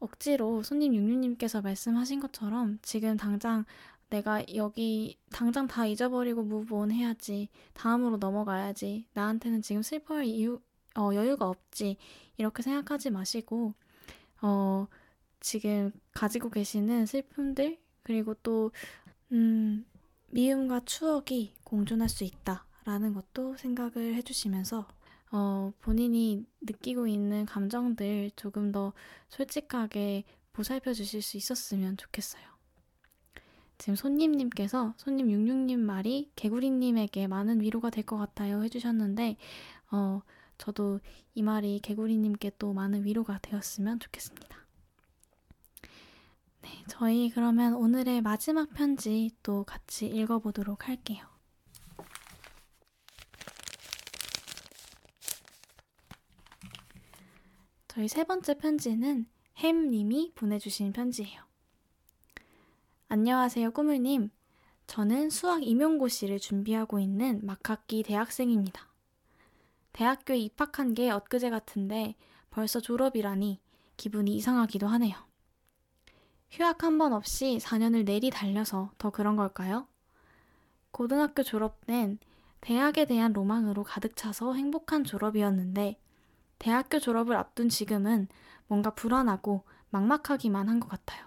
억지로 0.00 0.62
손님 0.62 0.94
육류님께서 0.94 1.60
말씀하신 1.62 2.20
것처럼 2.20 2.78
지금 2.82 3.16
당장 3.16 3.64
내가 4.08 4.42
여기 4.56 5.18
당장 5.30 5.68
다 5.68 5.86
잊어버리고 5.86 6.42
무브온 6.42 6.90
해야지. 6.90 7.48
다음으로 7.74 8.16
넘어가야지. 8.16 9.06
나한테는 9.12 9.62
지금 9.62 9.82
슬퍼할 9.82 10.24
이유, 10.24 10.60
어, 10.96 11.10
여유가 11.14 11.48
없지. 11.48 11.96
이렇게 12.38 12.62
생각하지 12.62 13.10
마시고, 13.10 13.74
어, 14.42 14.86
지금 15.40 15.92
가지고 16.12 16.50
계시는 16.50 17.06
슬픔들, 17.06 17.78
그리고 18.02 18.34
또, 18.42 18.72
음, 19.32 19.84
미움과 20.28 20.80
추억이 20.84 21.54
공존할 21.64 22.08
수 22.08 22.24
있다라는 22.24 23.14
것도 23.14 23.56
생각을 23.56 24.14
해주시면서 24.16 24.86
어, 25.32 25.72
본인이 25.80 26.44
느끼고 26.60 27.06
있는 27.06 27.46
감정들 27.46 28.32
조금 28.36 28.72
더 28.72 28.92
솔직하게 29.28 30.24
보살펴 30.52 30.92
주실 30.92 31.22
수 31.22 31.36
있었으면 31.36 31.96
좋겠어요. 31.96 32.42
지금 33.78 33.94
손님님께서 33.96 34.92
손님 34.98 35.28
66님 35.28 35.78
말이 35.78 36.30
개구리님에게 36.36 37.28
많은 37.28 37.60
위로가 37.60 37.90
될 37.90 38.04
것 38.04 38.18
같아요 38.18 38.62
해주셨는데 38.64 39.36
어, 39.92 40.20
저도 40.58 41.00
이 41.34 41.42
말이 41.42 41.80
개구리님께 41.80 42.52
또 42.58 42.72
많은 42.72 43.04
위로가 43.04 43.38
되었으면 43.40 44.00
좋겠습니다. 44.00 44.59
네, 46.62 46.84
저희 46.88 47.30
그러면 47.30 47.74
오늘의 47.74 48.22
마지막 48.22 48.72
편지 48.74 49.30
또 49.42 49.64
같이 49.64 50.06
읽어보도록 50.06 50.88
할게요. 50.88 51.26
저희 57.88 58.08
세 58.08 58.24
번째 58.24 58.54
편지는 58.54 59.26
햄님이 59.58 60.32
보내주신 60.34 60.92
편지예요. 60.92 61.42
안녕하세요, 63.08 63.72
꾸물님. 63.72 64.30
저는 64.86 65.30
수학 65.30 65.62
임용고시를 65.62 66.38
준비하고 66.38 66.98
있는 66.98 67.40
막학기 67.44 68.02
대학생입니다. 68.02 68.88
대학교에 69.92 70.38
입학한 70.38 70.94
게 70.94 71.10
엊그제 71.10 71.50
같은데 71.50 72.14
벌써 72.50 72.80
졸업이라니 72.80 73.60
기분이 73.96 74.34
이상하기도 74.36 74.86
하네요. 74.86 75.29
휴학 76.50 76.82
한 76.82 76.98
번 76.98 77.12
없이 77.12 77.58
4년을 77.60 78.04
내리 78.04 78.30
달려서 78.30 78.90
더 78.98 79.10
그런 79.10 79.36
걸까요? 79.36 79.86
고등학교 80.90 81.42
졸업 81.42 81.86
땐 81.86 82.18
대학에 82.60 83.04
대한 83.06 83.32
로망으로 83.32 83.84
가득 83.84 84.16
차서 84.16 84.54
행복한 84.54 85.04
졸업이었는데 85.04 85.98
대학교 86.58 86.98
졸업을 86.98 87.36
앞둔 87.36 87.68
지금은 87.68 88.28
뭔가 88.66 88.90
불안하고 88.90 89.64
막막하기만 89.90 90.68
한 90.68 90.80
것 90.80 90.88
같아요. 90.88 91.24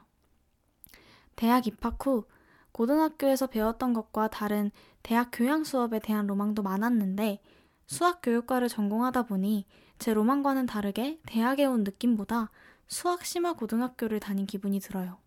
대학 1.36 1.65
입학 1.67 2.05
후 2.05 2.26
고등학교에서 2.71 3.47
배웠던 3.47 3.93
것과 3.93 4.28
다른 4.30 4.71
대학 5.01 5.30
교양 5.32 5.63
수업에 5.63 5.99
대한 5.99 6.28
로망도 6.28 6.61
많았는데 6.61 7.41
수학 7.88 8.21
교육과를 8.21 8.69
전공하다 8.69 9.24
보니 9.24 9.65
제 9.99 10.13
로망과는 10.13 10.65
다르게 10.65 11.19
대학에 11.26 11.65
온 11.65 11.84
느낌보다 11.84 12.51
수학 12.88 13.25
심화 13.25 13.53
고등학교를 13.53 14.19
다닌 14.19 14.45
기분이 14.45 14.79
들어요. 14.79 15.17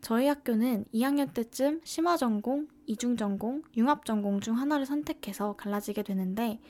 저희 0.00 0.28
학교는 0.28 0.84
2학년 0.94 1.32
때쯤 1.32 1.80
심화 1.84 2.16
전공, 2.16 2.68
이중 2.86 3.16
전공, 3.16 3.62
융합 3.76 4.04
전공 4.04 4.40
중 4.40 4.58
하나를 4.58 4.86
선택해서 4.86 5.56
갈라지게 5.56 6.02
되는데 6.02 6.60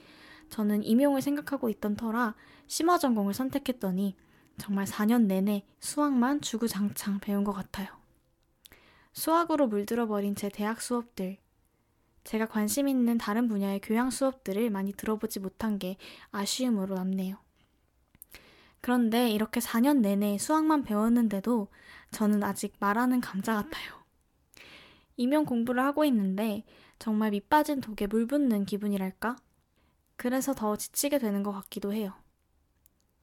저는 0.49 0.85
임용을 0.85 1.21
생각하고 1.23 1.69
있던 1.69 1.97
터라 1.97 2.35
심화 2.67 2.99
전공을 2.99 3.35
선택했더니 3.35 4.17
정말 4.59 4.87
4년 4.87 5.27
내내 5.27 5.67
수학만 5.81 6.41
주구장창 6.41 7.21
배운 7.21 7.45
것 7.45 7.53
같아요. 7.53 7.89
수학으로 9.13 9.67
물들어 9.67 10.07
버린 10.07 10.35
제 10.35 10.49
대학 10.49 10.81
수업들. 10.81 11.39
제가 12.25 12.47
관심 12.47 12.89
있는 12.89 13.19
다른 13.19 13.49
분야의 13.49 13.81
교양 13.81 14.11
수업들을 14.11 14.71
많이 14.71 14.93
들어보지 14.93 15.41
못한 15.41 15.79
게 15.79 15.97
아쉬움으로 16.33 16.95
남네요. 16.97 17.46
그런데 18.87 19.29
이렇게 19.31 19.59
4년 19.59 20.01
내내 20.01 20.39
수학만 20.39 20.85
배웠는데도 20.85 21.67
저는 22.13 22.45
아직 22.45 22.73
말하는 22.79 23.21
감자 23.21 23.55
같아요. 23.57 24.05
임용 25.17 25.45
공부를 25.45 25.83
하고 25.83 26.05
있는데 26.05 26.63
정말 27.01 27.33
밑 27.33 27.49
빠진 27.49 27.81
독에 27.81 28.07
물 28.07 28.29
붓는 28.29 28.65
기분이랄까? 28.65 29.35
그래서 30.15 30.55
더 30.55 30.77
지치게 30.77 31.19
되는 31.19 31.43
것 31.43 31.51
같기도 31.51 31.93
해요. 31.93 32.13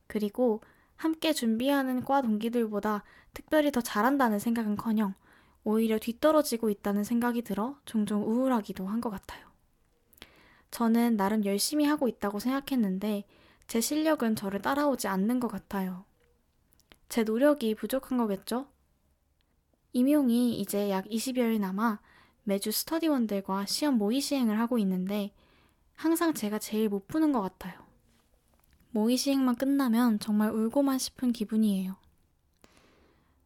그리고 0.07 0.59
함께 0.97 1.31
준비하는 1.31 2.03
과 2.03 2.21
동기들보다 2.21 3.05
특별히 3.33 3.71
더 3.71 3.79
잘한다는 3.79 4.39
생각은 4.39 4.75
커녕 4.75 5.13
오히려 5.63 5.97
뒤떨어지고 5.97 6.71
있다는 6.71 7.05
생각이 7.05 7.41
들어 7.41 7.77
종종 7.85 8.23
우울하기도 8.27 8.85
한 8.85 8.99
것 8.99 9.09
같아요. 9.11 9.47
저는 10.71 11.15
나름 11.15 11.45
열심히 11.45 11.85
하고 11.85 12.09
있다고 12.09 12.39
생각했는데 12.39 13.23
제 13.73 13.81
실력은 13.81 14.35
저를 14.35 14.61
따라오지 14.61 15.07
않는 15.07 15.39
것 15.39 15.47
같아요. 15.47 16.05
제 17.09 17.23
노력이 17.23 17.73
부족한 17.73 18.19
거겠죠? 18.19 18.67
임용이 19.93 20.59
이제 20.59 20.91
약 20.91 21.05
20여일 21.05 21.59
남아 21.59 21.99
매주 22.43 22.71
스터디원들과 22.71 23.65
시험 23.65 23.97
모의 23.97 24.21
시행을 24.21 24.59
하고 24.59 24.77
있는데 24.77 25.33
항상 25.95 26.35
제가 26.35 26.59
제일 26.59 26.87
못 26.87 27.07
푸는 27.07 27.31
것 27.31 27.41
같아요. 27.41 27.73
모의 28.91 29.17
시행만 29.17 29.55
끝나면 29.55 30.19
정말 30.19 30.51
울고만 30.51 30.99
싶은 30.99 31.31
기분이에요. 31.31 31.95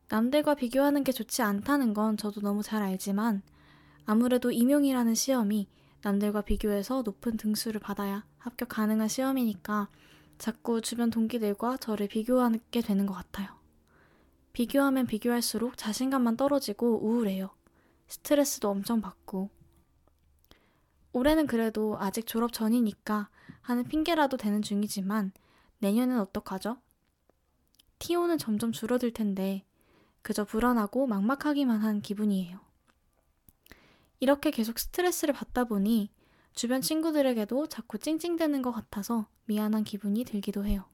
남들과 0.09 0.55
비교하는 0.55 1.05
게 1.05 1.13
좋지 1.13 1.41
않다는 1.41 1.93
건 1.93 2.17
저도 2.17 2.41
너무 2.41 2.63
잘 2.63 2.83
알지만 2.83 3.43
아무래도 4.05 4.51
임용이라는 4.51 5.15
시험이 5.15 5.69
남들과 6.01 6.41
비교해서 6.41 7.01
높은 7.03 7.37
등수를 7.37 7.79
받아야 7.79 8.25
합격 8.39 8.67
가능한 8.67 9.07
시험이니까 9.07 9.87
자꾸 10.37 10.81
주변 10.81 11.09
동기들과 11.09 11.77
저를 11.77 12.07
비교하게 12.07 12.81
되는 12.81 13.05
것 13.05 13.13
같아요. 13.13 13.57
비교하면 14.53 15.07
비교할수록 15.07 15.77
자신감만 15.77 16.37
떨어지고 16.37 17.03
우울해요. 17.03 17.49
스트레스도 18.07 18.69
엄청 18.69 19.01
받고. 19.01 19.49
올해는 21.13 21.47
그래도 21.47 21.97
아직 21.99 22.25
졸업 22.27 22.53
전이니까 22.53 23.29
하는 23.61 23.83
핑계라도 23.83 24.37
되는 24.37 24.61
중이지만 24.61 25.31
내년엔 25.79 26.19
어떡하죠? 26.19 26.77
티오는 27.99 28.37
점점 28.37 28.71
줄어들 28.71 29.11
텐데 29.11 29.65
그저 30.21 30.43
불안하고 30.43 31.07
막막하기만 31.07 31.81
한 31.81 32.01
기분이에요. 32.01 32.59
이렇게 34.19 34.51
계속 34.51 34.79
스트레스를 34.79 35.33
받다 35.33 35.63
보니 35.63 36.11
주변 36.57 36.81
친구들에게도 36.81 37.67
자꾸 37.67 37.99
찡찡대는 37.99 38.63
것 38.63 38.71
같아서 38.71 39.27
미안한 39.45 39.83
기분이 39.83 40.23
들기도 40.23 40.65
해요. 40.65 40.85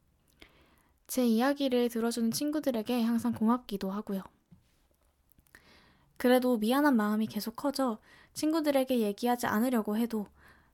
제 1.07 1.25
이야기를 1.25 1.87
들어주는 1.87 2.31
친구들에게 2.31 3.01
항상 3.01 3.31
고맙기도 3.31 3.89
하고요. 3.89 4.23
그래도 6.17 6.57
미안한 6.57 6.97
마음이 6.97 7.27
계속 7.27 7.55
커져 7.55 7.99
친구들에게 8.33 8.99
얘기하지 8.99 9.47
않으려고 9.47 9.95
해도 9.95 10.27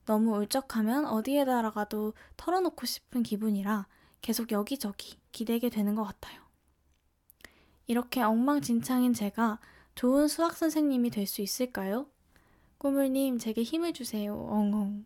너무 0.07 0.35
울적하면 0.35 1.05
어디에다가도 1.05 2.13
털어놓고 2.35 2.87
싶은 2.87 3.21
기분이라 3.21 3.85
계속 4.21 4.51
여기저기 4.51 5.19
기대게 5.31 5.69
되는 5.69 5.93
것 5.93 6.03
같아요. 6.03 6.41
이렇게 7.85 8.23
엉망진창인 8.23 9.13
제가 9.13 9.59
좋은 9.93 10.27
수학 10.27 10.57
선생님이 10.57 11.11
될 11.11 11.27
수 11.27 11.43
있을까요? 11.43 12.07
꼬물님, 12.79 13.39
제게 13.39 13.61
힘을 13.61 13.91
주세요. 13.91 14.33
엉엉. 14.33 15.05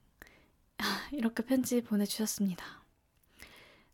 아, 0.78 0.84
이렇게 1.12 1.44
편지 1.44 1.82
보내주셨습니다. 1.82 2.64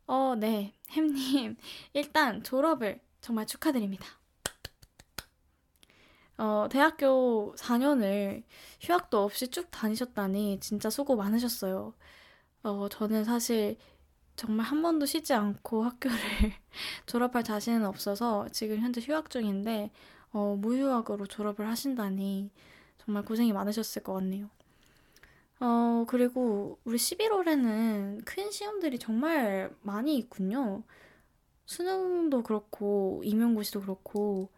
어, 0.05 0.35
네. 0.35 0.73
햄님, 0.91 1.55
일단 1.93 2.43
졸업을 2.43 2.99
정말 3.21 3.45
축하드립니다. 3.47 4.05
어, 6.37 6.67
대학교 6.69 7.55
4년을 7.55 8.43
휴학도 8.81 9.23
없이 9.23 9.47
쭉 9.47 9.71
다니셨다니 9.71 10.59
진짜 10.59 10.89
수고 10.89 11.15
많으셨어요. 11.15 11.93
어, 12.63 12.89
저는 12.89 13.23
사실 13.23 13.77
정말 14.35 14.65
한 14.65 14.81
번도 14.81 15.05
쉬지 15.05 15.33
않고 15.33 15.83
학교를 15.85 16.17
졸업할 17.07 17.43
자신은 17.45 17.85
없어서 17.85 18.49
지금 18.51 18.79
현재 18.79 18.99
휴학 18.99 19.29
중인데, 19.29 19.91
어, 20.33 20.57
무휴학으로 20.59 21.27
졸업을 21.27 21.65
하신다니 21.67 22.51
정말 23.09 23.25
고생이 23.25 23.51
많으셨을 23.53 24.03
것 24.03 24.13
같네요. 24.13 24.51
어, 25.59 26.05
그리고 26.07 26.77
우리 26.83 26.99
11월에는 26.99 28.23
큰 28.23 28.51
시험들이 28.51 28.99
정말 28.99 29.75
많이 29.81 30.15
있군요. 30.15 30.83
수능도 31.65 32.43
그렇고, 32.43 33.23
임용고시도 33.25 33.81
그렇고, 33.81 34.49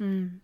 음. 0.00 0.42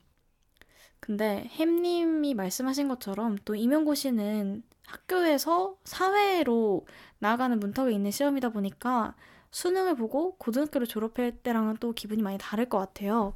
근데 1.01 1.49
햄님이 1.57 2.35
말씀하신 2.35 2.87
것처럼 2.87 3.37
또 3.45 3.57
임용고시는 3.57 4.63
학교에서 4.87 5.77
사회로 5.83 6.87
나아가는 7.19 7.59
문턱에 7.59 7.93
있는 7.93 8.13
시험이다 8.13 8.51
보니까 8.51 9.17
수능을 9.51 9.97
보고 9.97 10.37
고등학교를 10.37 10.87
졸업할 10.87 11.33
때랑은 11.39 11.79
또 11.81 11.95
기분이 11.95 12.23
많이 12.23 12.39
다를 12.39 12.69
것 12.69 12.79
같아요. 12.79 13.35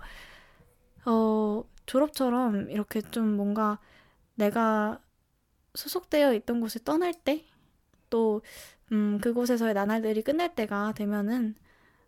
어, 1.04 1.64
졸업처럼 1.86 2.70
이렇게 2.70 3.00
좀 3.02 3.36
뭔가 3.36 3.80
내가 4.34 5.00
소속되어 5.74 6.34
있던 6.34 6.60
곳을 6.60 6.82
떠날 6.84 7.14
때, 7.14 7.46
또, 8.10 8.42
음, 8.92 9.18
그곳에서의 9.20 9.74
나날들이 9.74 10.22
끝날 10.22 10.54
때가 10.54 10.94
되면은, 10.94 11.56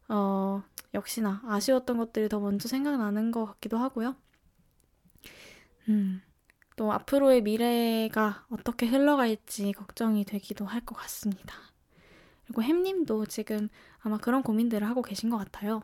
어, 0.08 0.62
역시나 0.94 1.42
아쉬웠던 1.46 1.98
것들이 1.98 2.28
더 2.28 2.40
먼저 2.40 2.68
생각나는 2.68 3.32
것 3.32 3.46
같기도 3.46 3.78
하고요. 3.78 4.16
음, 5.88 6.20
또 6.76 6.92
앞으로의 6.92 7.42
미래가 7.42 8.46
어떻게 8.50 8.86
흘러갈지 8.86 9.72
걱정이 9.72 10.24
되기도 10.24 10.66
할 10.66 10.82
것 10.84 10.96
같습니다. 10.96 11.54
그리고 12.46 12.62
햄님도 12.62 13.26
지금 13.26 13.68
아마 14.00 14.18
그런 14.18 14.42
고민들을 14.42 14.88
하고 14.88 15.02
계신 15.02 15.30
것 15.30 15.38
같아요. 15.38 15.82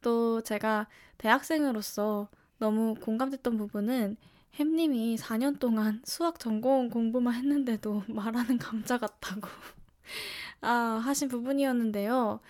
또 0.00 0.40
제가 0.42 0.88
대학생으로서 1.18 2.28
너무 2.58 2.94
공감됐던 3.00 3.56
부분은 3.56 4.16
햄님이 4.58 5.16
4년 5.16 5.58
동안 5.58 6.02
수학 6.04 6.38
전공 6.38 6.88
공부만 6.90 7.34
했는데도 7.34 8.02
말하는 8.08 8.58
감자 8.58 8.98
같다고 8.98 9.48
아, 10.60 10.70
하신 11.04 11.28
부분이었는데요. 11.28 12.40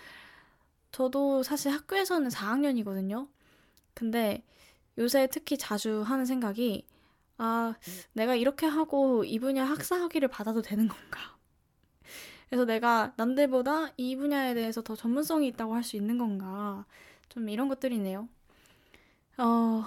저도 0.93 1.43
사실 1.43 1.73
학교에서는 1.73 2.31
4학년이거든요. 2.31 3.29
근데 3.95 4.45
요새 4.99 5.29
특히 5.29 5.57
자주 5.59 6.03
하는 6.03 6.25
생각이 6.27 6.87
아, 7.39 7.75
내가 8.15 8.35
이렇게 8.35 8.67
하고 8.67 9.25
이 9.25 9.39
분야 9.39 9.65
학사 9.65 9.97
학위를 10.01 10.29
받아도 10.29 10.63
되는 10.63 10.89
건가? 10.89 11.37
그래서 12.49 12.65
내가 12.65 13.13
남들보다 13.17 13.93
이 13.97 14.17
분야에 14.17 14.55
대해서 14.55 14.83
더 14.83 14.97
전문성이 14.97 15.49
있다고 15.49 15.75
할 15.75 15.83
수 15.85 15.97
있는 15.97 16.19
건가? 16.19 16.87
좀 17.29 17.49
이런 17.49 17.69
것들이네요. 17.69 18.29
어, 19.39 19.85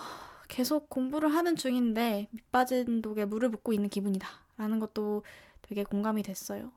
계속 0.52 0.90
공부를 0.90 1.34
하는 1.34 1.56
중인데 1.56 2.28
밑빠진 2.32 3.02
독에 3.02 3.24
물을 3.24 3.50
붓고 3.50 3.72
있는 3.72 3.88
기분이다. 3.88 4.28
라는 4.58 4.82
것도 4.82 5.24
되게 5.62 5.86
공감이 5.86 6.24
됐어요. 6.24 6.74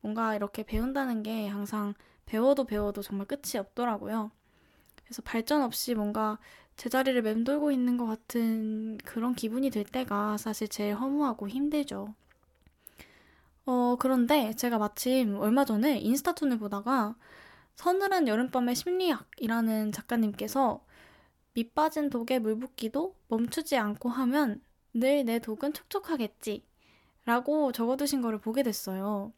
뭔가 0.00 0.36
이렇게 0.36 0.62
배운다는 0.62 1.24
게 1.24 1.48
항상 1.48 1.94
배워도 2.26 2.64
배워도 2.66 3.02
정말 3.02 3.26
끝이 3.26 3.58
없더라고요. 3.58 4.30
그래서 5.04 5.20
발전 5.22 5.62
없이 5.62 5.96
뭔가 5.96 6.38
제자리를 6.76 7.20
맴돌고 7.20 7.72
있는 7.72 7.96
것 7.96 8.06
같은 8.06 8.98
그런 8.98 9.34
기분이 9.34 9.70
들 9.70 9.82
때가 9.82 10.36
사실 10.36 10.68
제일 10.68 10.94
허무하고 10.94 11.48
힘들죠. 11.48 12.14
어, 13.66 13.96
그런데 13.98 14.54
제가 14.54 14.78
마침 14.78 15.34
얼마 15.40 15.64
전에 15.64 15.98
인스타툰을 15.98 16.58
보다가 16.58 17.16
서늘한 17.74 18.28
여름밤의 18.28 18.76
심리학이라는 18.76 19.90
작가님께서 19.90 20.84
밑 21.58 21.74
빠진 21.74 22.08
독에 22.08 22.38
물 22.38 22.56
붓기도 22.60 23.16
멈추지 23.28 23.76
않고 23.76 24.08
하면 24.10 24.62
늘 24.94 25.24
내 25.24 25.40
독은 25.40 25.72
촉촉하겠지. 25.72 26.62
라고 27.24 27.72
적어두신 27.72 28.22
거를 28.22 28.38
보게 28.38 28.62
됐어요. 28.62 29.32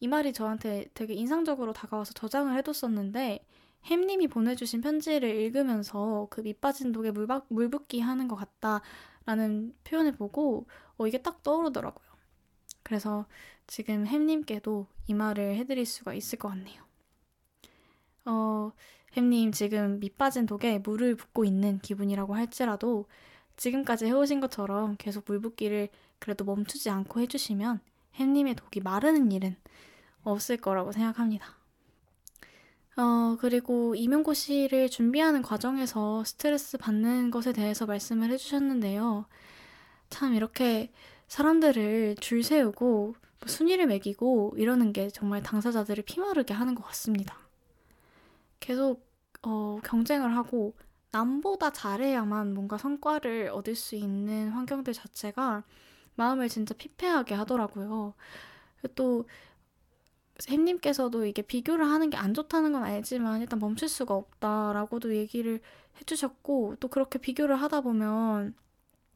이 0.00 0.08
말이 0.08 0.32
저한테 0.34 0.88
되게 0.94 1.14
인상적으로 1.14 1.72
다가와서 1.72 2.12
저장을 2.14 2.54
해뒀었는데 2.58 3.44
햄님이 3.86 4.28
보내주신 4.28 4.82
편지를 4.82 5.30
읽으면서 5.36 6.26
그 6.30 6.42
밑 6.42 6.60
빠진 6.60 6.92
독에 6.92 7.10
물, 7.12 7.26
물 7.48 7.70
붓기 7.70 8.00
하는 8.00 8.28
것 8.28 8.36
같다라는 8.36 9.74
표현을 9.84 10.12
보고 10.16 10.66
어, 10.98 11.06
이게 11.06 11.18
딱 11.22 11.42
떠오르더라고요. 11.42 12.06
그래서 12.82 13.26
지금 13.66 14.06
햄님께도 14.06 14.86
이 15.06 15.14
말을 15.14 15.56
해드릴 15.56 15.86
수가 15.86 16.12
있을 16.14 16.38
것 16.38 16.48
같네요. 16.50 16.82
어, 18.26 18.72
햄님 19.16 19.52
지금 19.52 20.00
밑 20.00 20.18
빠진 20.18 20.46
독에 20.46 20.78
물을 20.78 21.14
붓고 21.14 21.44
있는 21.44 21.78
기분이라고 21.78 22.34
할지라도 22.34 23.06
지금까지 23.56 24.06
해오신 24.06 24.40
것처럼 24.40 24.96
계속 24.98 25.24
물 25.26 25.40
붓기를 25.40 25.88
그래도 26.18 26.44
멈추지 26.44 26.90
않고 26.90 27.20
해주시면 27.20 27.80
햄님의 28.14 28.54
독이 28.56 28.80
마르는 28.80 29.32
일은 29.32 29.56
없을 30.22 30.56
거라고 30.56 30.92
생각합니다. 30.92 31.56
어, 32.96 33.36
그리고 33.40 33.94
임용고시를 33.94 34.88
준비하는 34.90 35.42
과정에서 35.42 36.24
스트레스 36.24 36.76
받는 36.78 37.30
것에 37.30 37.52
대해서 37.52 37.86
말씀을 37.86 38.30
해주셨는데요. 38.32 39.26
참 40.10 40.34
이렇게 40.34 40.90
사람들을 41.28 42.16
줄 42.20 42.42
세우고 42.42 43.14
순위를 43.46 43.86
매기고 43.86 44.54
이러는 44.56 44.92
게 44.92 45.08
정말 45.10 45.42
당사자들을 45.42 46.02
피마르게 46.04 46.54
하는 46.54 46.74
것 46.74 46.84
같습니다. 46.86 47.47
계속 48.60 49.08
어, 49.42 49.78
경쟁을 49.84 50.36
하고 50.36 50.76
남보다 51.12 51.70
잘해야만 51.72 52.54
뭔가 52.54 52.78
성과를 52.78 53.50
얻을 53.50 53.74
수 53.74 53.96
있는 53.96 54.50
환경들 54.50 54.92
자체가 54.92 55.64
마음을 56.16 56.48
진짜 56.48 56.74
피폐하게 56.74 57.34
하더라고요. 57.34 58.14
또 58.94 59.26
햄님께서도 60.48 61.24
이게 61.26 61.42
비교를 61.42 61.84
하는 61.86 62.10
게 62.10 62.16
안 62.16 62.34
좋다는 62.34 62.72
건 62.72 62.84
알지만 62.84 63.40
일단 63.40 63.58
멈출 63.58 63.88
수가 63.88 64.14
없다라고도 64.14 65.14
얘기를 65.16 65.60
해주셨고 66.00 66.76
또 66.80 66.88
그렇게 66.88 67.18
비교를 67.18 67.56
하다 67.56 67.80
보면 67.82 68.54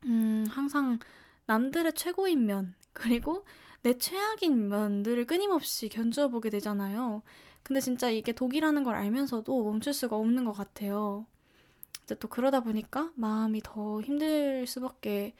음 0.06 0.46
항상 0.50 0.98
남들의 1.46 1.94
최고인 1.94 2.46
면 2.46 2.74
그리고 2.92 3.44
내 3.82 3.98
최악인 3.98 4.68
면들을 4.68 5.26
끊임없이 5.26 5.88
견주어 5.88 6.28
보게 6.28 6.50
되잖아요. 6.50 7.22
근데 7.62 7.80
진짜 7.80 8.10
이게 8.10 8.32
독이라는 8.32 8.82
걸 8.84 8.94
알면서도 8.94 9.64
멈출 9.64 9.92
수가 9.92 10.16
없는 10.16 10.44
것 10.44 10.52
같아요. 10.52 11.26
이제 12.04 12.14
또 12.16 12.28
그러다 12.28 12.60
보니까 12.60 13.12
마음이 13.16 13.60
더 13.64 14.00
힘들 14.00 14.66
수밖에 14.66 15.34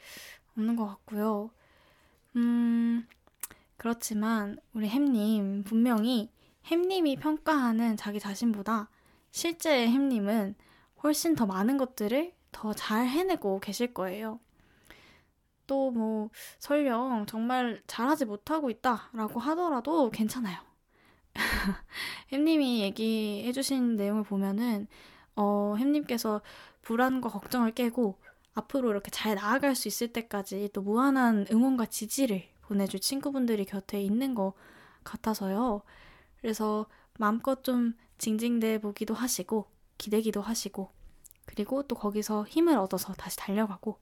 없는 0.57 0.75
것 0.75 0.85
같고요. 0.87 1.51
음, 2.35 3.07
그렇지만 3.77 4.57
우리 4.73 4.87
햄님 4.89 5.63
분명히 5.65 6.29
햄님이 6.65 7.17
평가하는 7.17 7.97
자기 7.97 8.19
자신보다 8.19 8.89
실제 9.31 9.87
햄님은 9.87 10.55
훨씬 11.03 11.35
더 11.35 11.45
많은 11.45 11.77
것들을 11.77 12.33
더 12.51 12.73
잘 12.73 13.07
해내고 13.07 13.59
계실 13.59 13.93
거예요. 13.93 14.39
또 15.67 15.91
뭐 15.91 16.29
설령 16.59 17.25
정말 17.27 17.81
잘하지 17.87 18.25
못하고 18.25 18.69
있다라고 18.69 19.39
하더라도 19.39 20.09
괜찮아요. 20.09 20.57
햄님이 22.31 22.81
얘기해주신 22.81 23.95
내용을 23.95 24.23
보면은 24.23 24.87
어, 25.35 25.75
햄님께서 25.77 26.41
불안과 26.81 27.29
걱정을 27.29 27.71
깨고 27.71 28.19
앞으로 28.55 28.91
이렇게 28.91 29.09
잘 29.09 29.35
나아갈 29.35 29.75
수 29.75 29.87
있을 29.87 30.09
때까지 30.13 30.69
또 30.73 30.81
무한한 30.81 31.45
응원과 31.51 31.87
지지를 31.87 32.43
보내줄 32.61 32.99
친구분들이 32.99 33.65
곁에 33.65 34.01
있는 34.01 34.35
것 34.35 34.53
같아서요. 35.03 35.81
그래서 36.39 36.85
마음껏 37.17 37.63
좀 37.63 37.93
징징대 38.17 38.79
보기도 38.79 39.13
하시고 39.13 39.67
기대기도 39.97 40.41
하시고 40.41 40.91
그리고 41.45 41.83
또 41.83 41.95
거기서 41.95 42.45
힘을 42.45 42.77
얻어서 42.77 43.13
다시 43.13 43.37
달려가고 43.37 43.97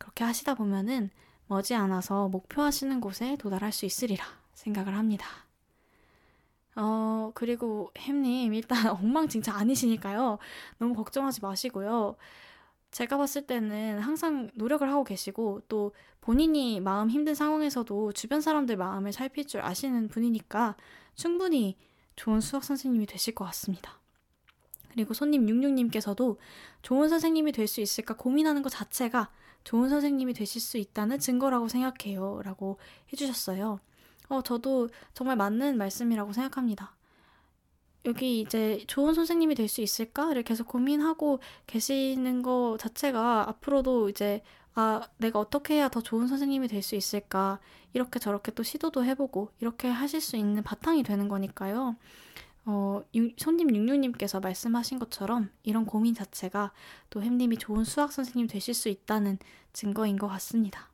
그렇게 0.00 0.24
하시다 0.24 0.54
보면은 0.54 1.10
머지않아서 1.46 2.28
목표하시는 2.28 3.00
곳에 3.00 3.36
도달할 3.36 3.70
수 3.70 3.84
있으리라 3.84 4.24
생각을 4.54 4.96
합니다. 4.96 5.26
어, 6.74 7.32
그리고 7.34 7.92
햄님, 7.98 8.54
일단 8.54 8.88
엉망진창 8.90 9.56
아니시니까요. 9.56 10.38
너무 10.78 10.94
걱정하지 10.94 11.42
마시고요. 11.42 12.16
제가 12.90 13.18
봤을 13.18 13.46
때는 13.46 14.00
항상 14.00 14.50
노력을 14.54 14.88
하고 14.88 15.04
계시고 15.04 15.62
또 15.68 15.92
본인이 16.20 16.80
마음 16.80 17.10
힘든 17.10 17.34
상황에서도 17.34 18.12
주변 18.12 18.40
사람들 18.40 18.76
마음을 18.76 19.12
살필 19.12 19.46
줄 19.46 19.60
아시는 19.60 20.08
분이니까 20.08 20.76
충분히 21.14 21.76
좋은 22.16 22.40
수학 22.40 22.64
선생님이 22.64 23.06
되실 23.06 23.34
것 23.34 23.44
같습니다. 23.46 24.00
그리고 24.92 25.14
손님 25.14 25.46
66님께서도 25.46 26.36
좋은 26.82 27.08
선생님이 27.08 27.52
될 27.52 27.66
수 27.68 27.80
있을까 27.80 28.14
고민하는 28.14 28.62
것 28.62 28.70
자체가 28.70 29.30
좋은 29.64 29.88
선생님이 29.88 30.34
되실 30.34 30.60
수 30.60 30.78
있다는 30.78 31.18
증거라고 31.18 31.68
생각해요. 31.68 32.40
라고 32.44 32.78
해주셨어요. 33.12 33.80
어, 34.28 34.42
저도 34.42 34.88
정말 35.14 35.36
맞는 35.36 35.76
말씀이라고 35.78 36.32
생각합니다. 36.32 36.96
여기 38.06 38.40
이제 38.40 38.82
좋은 38.86 39.12
선생님이 39.14 39.54
될 39.54 39.68
수 39.68 39.82
있을까를 39.82 40.42
계속 40.42 40.68
고민하고 40.68 41.40
계시는 41.66 42.42
것 42.42 42.76
자체가 42.78 43.48
앞으로도 43.48 44.08
이제 44.08 44.42
아, 44.74 45.02
내가 45.18 45.38
어떻게 45.38 45.74
해야 45.74 45.88
더 45.88 46.00
좋은 46.00 46.26
선생님이 46.26 46.68
될 46.68 46.82
수 46.82 46.94
있을까 46.96 47.58
이렇게 47.92 48.18
저렇게 48.18 48.52
또 48.52 48.62
시도도 48.62 49.04
해보고 49.04 49.50
이렇게 49.60 49.88
하실 49.88 50.20
수 50.20 50.36
있는 50.36 50.62
바탕이 50.62 51.02
되는 51.02 51.28
거니까요. 51.28 51.96
어, 52.64 53.02
유, 53.14 53.30
손님 53.36 53.74
육육님께서 53.74 54.40
말씀하신 54.40 54.98
것처럼 54.98 55.50
이런 55.62 55.86
고민 55.86 56.14
자체가 56.14 56.72
또 57.08 57.22
햄님이 57.22 57.56
좋은 57.56 57.84
수학 57.84 58.12
선생님 58.12 58.46
되실 58.48 58.74
수 58.74 58.88
있다는 58.88 59.38
증거인 59.72 60.18
것 60.18 60.28
같습니다. 60.28 60.90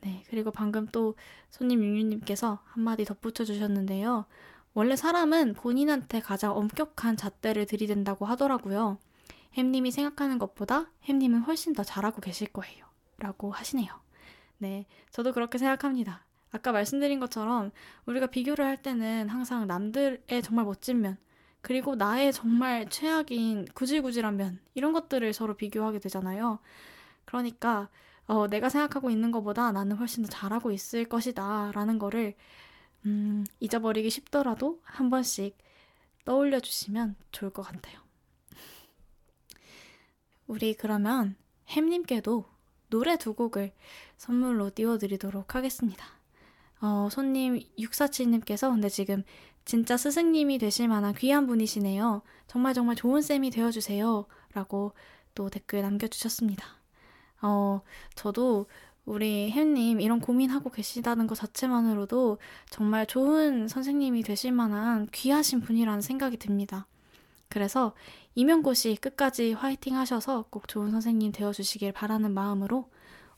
네, 0.00 0.22
그리고 0.28 0.50
방금 0.50 0.86
또 0.92 1.14
손님 1.50 1.82
육육님께서 1.82 2.60
한마디 2.64 3.04
덧붙여 3.04 3.44
주셨는데요. 3.44 4.26
원래 4.74 4.96
사람은 4.96 5.54
본인한테 5.54 6.20
가장 6.20 6.56
엄격한 6.56 7.16
잣대를 7.16 7.66
들이댄다고 7.66 8.26
하더라고요. 8.26 8.98
햄님이 9.54 9.92
생각하는 9.92 10.38
것보다 10.38 10.90
햄님은 11.04 11.42
훨씬 11.42 11.72
더 11.72 11.84
잘하고 11.84 12.20
계실 12.20 12.48
거예요. 12.48 12.84
라고 13.18 13.52
하시네요. 13.52 13.88
네, 14.58 14.86
저도 15.10 15.32
그렇게 15.32 15.58
생각합니다. 15.58 16.24
아까 16.54 16.70
말씀드린 16.70 17.18
것처럼 17.18 17.72
우리가 18.06 18.28
비교를 18.28 18.64
할 18.64 18.80
때는 18.80 19.28
항상 19.28 19.66
남들의 19.66 20.40
정말 20.44 20.64
멋진 20.64 21.00
면, 21.00 21.18
그리고 21.62 21.96
나의 21.96 22.32
정말 22.32 22.88
최악인 22.88 23.66
구질구질한 23.74 24.36
면, 24.36 24.60
이런 24.74 24.92
것들을 24.92 25.32
서로 25.32 25.54
비교하게 25.54 25.98
되잖아요. 25.98 26.60
그러니까, 27.24 27.88
어, 28.28 28.46
내가 28.46 28.68
생각하고 28.68 29.10
있는 29.10 29.32
것보다 29.32 29.72
나는 29.72 29.96
훨씬 29.96 30.22
더 30.22 30.30
잘하고 30.30 30.70
있을 30.70 31.06
것이다. 31.06 31.72
라는 31.74 31.98
거를, 31.98 32.34
음, 33.04 33.44
잊어버리기 33.58 34.08
쉽더라도 34.08 34.80
한 34.84 35.10
번씩 35.10 35.58
떠올려 36.24 36.60
주시면 36.60 37.16
좋을 37.32 37.50
것 37.50 37.62
같아요. 37.62 37.98
우리 40.46 40.74
그러면 40.74 41.34
햄님께도 41.66 42.44
노래 42.90 43.16
두 43.16 43.34
곡을 43.34 43.72
선물로 44.18 44.70
띄워드리도록 44.70 45.56
하겠습니다. 45.56 46.13
어, 46.84 47.08
손님 47.10 47.60
647님께서 47.78 48.70
근데 48.70 48.90
지금 48.90 49.22
진짜 49.64 49.96
스승님이 49.96 50.58
되실 50.58 50.86
만한 50.86 51.14
귀한 51.14 51.46
분이시네요. 51.46 52.20
정말 52.46 52.74
정말 52.74 52.94
좋은 52.94 53.22
쌤이 53.22 53.48
되어주세요. 53.48 54.26
라고 54.52 54.92
또 55.34 55.48
댓글 55.48 55.80
남겨주셨습니다. 55.80 56.62
어, 57.40 57.80
저도 58.14 58.66
우리 59.06 59.50
햄님 59.50 60.02
이런 60.02 60.20
고민하고 60.20 60.70
계시다는 60.70 61.26
것 61.26 61.36
자체만으로도 61.36 62.36
정말 62.68 63.06
좋은 63.06 63.66
선생님이 63.66 64.22
되실 64.22 64.52
만한 64.52 65.08
귀하신 65.10 65.62
분이라는 65.62 66.02
생각이 66.02 66.36
듭니다. 66.36 66.86
그래서 67.48 67.94
이명고시 68.34 68.96
끝까지 68.96 69.54
화이팅 69.54 69.96
하셔서 69.96 70.44
꼭 70.50 70.68
좋은 70.68 70.90
선생님 70.90 71.32
되어주시길 71.32 71.92
바라는 71.92 72.34
마음으로 72.34 72.90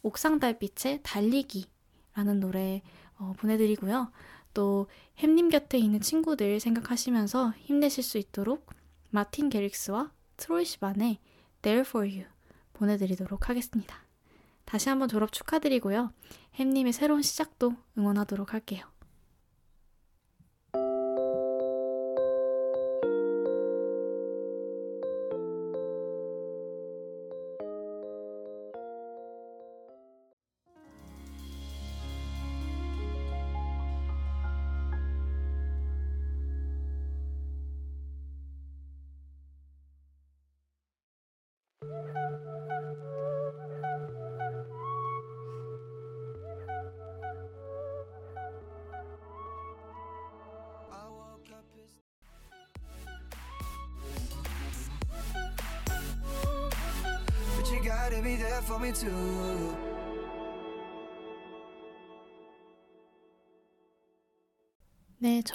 옥상 0.03 0.41
달빛의 0.41 1.01
달리기라는 1.05 2.41
노래 2.41 2.83
어, 3.19 3.33
보내드리고요. 3.39 4.11
또 4.55 4.87
햄님 5.19 5.51
곁에 5.51 5.79
있는 5.79 6.01
친구들 6.01 6.61
생각하시면서 6.61 7.53
힘내실 7.59 8.03
수 8.03 8.19
있도록 8.19 8.67
마틴 9.11 9.49
게릭스와 9.49 10.11
트로이 10.37 10.65
시반의 10.65 11.19
There 11.63 11.81
for 11.87 12.07
You 12.09 12.25
보내드리도록 12.73 13.49
하겠습니다. 13.49 14.05
다시 14.65 14.89
한번 14.89 15.09
졸업 15.09 15.33
축하드리고요. 15.33 16.13
햄님의 16.55 16.93
새로운 16.93 17.23
시작도 17.23 17.75
응원하도록 17.97 18.53
할게요. 18.53 18.87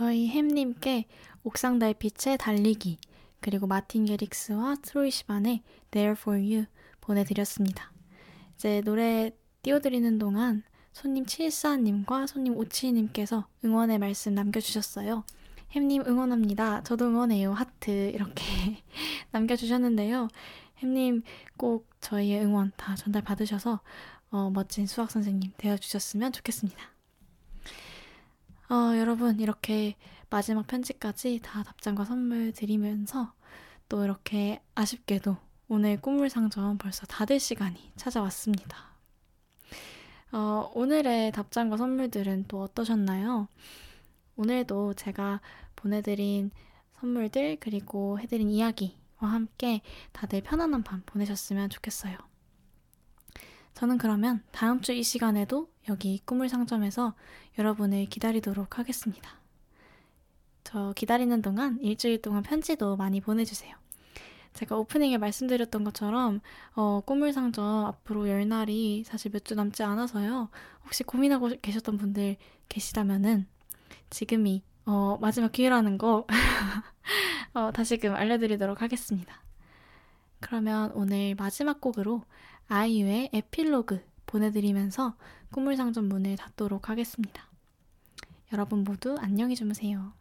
저희 0.02 0.30
햄님께 0.30 1.06
옥상 1.44 1.78
달빛의 1.78 2.40
달리기 2.40 2.98
그리고 3.40 3.68
마틴 3.68 4.06
게릭스와 4.06 4.78
트로이 4.82 5.12
시반의 5.12 5.62
There 5.92 6.16
for 6.18 6.40
You 6.40 6.66
보내드렸습니다. 7.02 7.92
이제 8.56 8.82
노래 8.84 9.30
띄워드리는 9.62 10.18
동안 10.18 10.64
손님 10.92 11.24
74님과 11.24 12.26
손님 12.26 12.56
57님께서 12.56 13.46
응원의 13.64 14.00
말씀 14.00 14.34
남겨주셨어요. 14.34 15.24
햄님 15.70 16.02
응원합니다. 16.08 16.82
저도 16.82 17.06
응원해요. 17.06 17.54
하트 17.54 17.92
이렇게 17.92 18.44
남겨주셨는데요. 19.30 20.30
햄님 20.78 21.22
꼭 21.58 21.88
저희의 22.00 22.44
응원 22.44 22.72
다 22.76 22.96
전달 22.96 23.22
받으셔서 23.22 23.82
어, 24.32 24.50
멋진 24.50 24.88
수학 24.88 25.12
선생님 25.12 25.52
되어 25.58 25.78
주셨으면 25.78 26.32
좋겠습니다. 26.32 26.92
어, 28.72 28.98
여러분 28.98 29.40
이렇게 29.42 29.96
마지막 30.30 30.66
편지까지 30.66 31.42
다 31.44 31.62
답장과 31.64 32.06
선물 32.06 32.54
드리면서 32.54 33.34
또 33.90 34.06
이렇게 34.06 34.62
아쉽게도 34.76 35.36
오늘 35.68 36.00
꿈물 36.00 36.30
상점 36.30 36.78
벌써 36.78 37.06
다 37.06 37.26
될 37.26 37.40
시간이 37.40 37.92
찾아왔습니다. 37.98 38.78
어, 40.32 40.72
오늘의 40.74 41.34
답장과 41.34 41.76
선물들은 41.76 42.46
또 42.48 42.62
어떠셨나요? 42.62 43.50
오늘도 44.38 44.94
제가 44.94 45.42
보내드린 45.76 46.52
선물들 47.02 47.58
그리고 47.60 48.20
해드린 48.20 48.50
이야기 48.50 48.98
함께 49.18 49.82
다들 50.14 50.42
편안한 50.42 50.84
밤 50.84 51.04
보내셨으면 51.06 51.70
좋겠어요. 51.70 52.31
저는 53.74 53.98
그러면 53.98 54.44
다음 54.52 54.82
주 54.82 54.94
이 54.94 55.04
시간에도 55.04 55.70
여기 55.90 56.20
꿈을 56.26 56.50
상점에서 56.50 57.14
여러분을 57.58 58.06
기다리도록 58.06 58.78
하겠습니다. 58.78 59.32
저 60.64 60.94
기다리는 60.96 61.42
동안 61.42 61.80
일주일 61.82 62.22
동안 62.22 62.44
편지도 62.44 62.96
많이 62.98 63.20
보내주세요. 63.22 63.76
제가 64.54 64.76
오프닝에 64.78 65.18
말씀드렸던 65.18 65.84
것처럼 65.86 66.42
어, 66.76 67.02
꿈을 67.06 67.32
상점 67.34 67.86
앞으로 67.86 68.28
열 68.30 68.48
날이 68.48 69.04
사실 69.06 69.32
몇 69.32 69.44
주 69.46 69.56
남지 69.56 69.82
않아서요. 69.84 70.50
혹시 70.86 71.04
고민하고 71.04 71.52
계셨던 71.62 71.98
분들 71.98 72.36
계시다면은 72.70 73.48
지금이 74.10 74.62
어, 74.86 75.18
마지막 75.22 75.52
기회라는 75.52 75.98
거 75.98 76.28
어, 77.54 77.72
다시금 77.72 78.14
알려드리도록 78.14 78.82
하겠습니다. 78.82 79.42
그러면 80.40 80.92
오늘 80.94 81.36
마지막 81.36 81.80
곡으로 81.82 82.24
아이유의 82.74 83.32
에필로그 83.34 84.02
보내드리면서 84.26 85.18
꿈물상점 85.52 86.06
문을 86.06 86.38
닫도록 86.38 86.88
하겠습니다. 86.88 87.50
여러분 88.54 88.86
모두 88.86 89.18
안녕히 89.20 89.58
주무세요. 89.58 90.14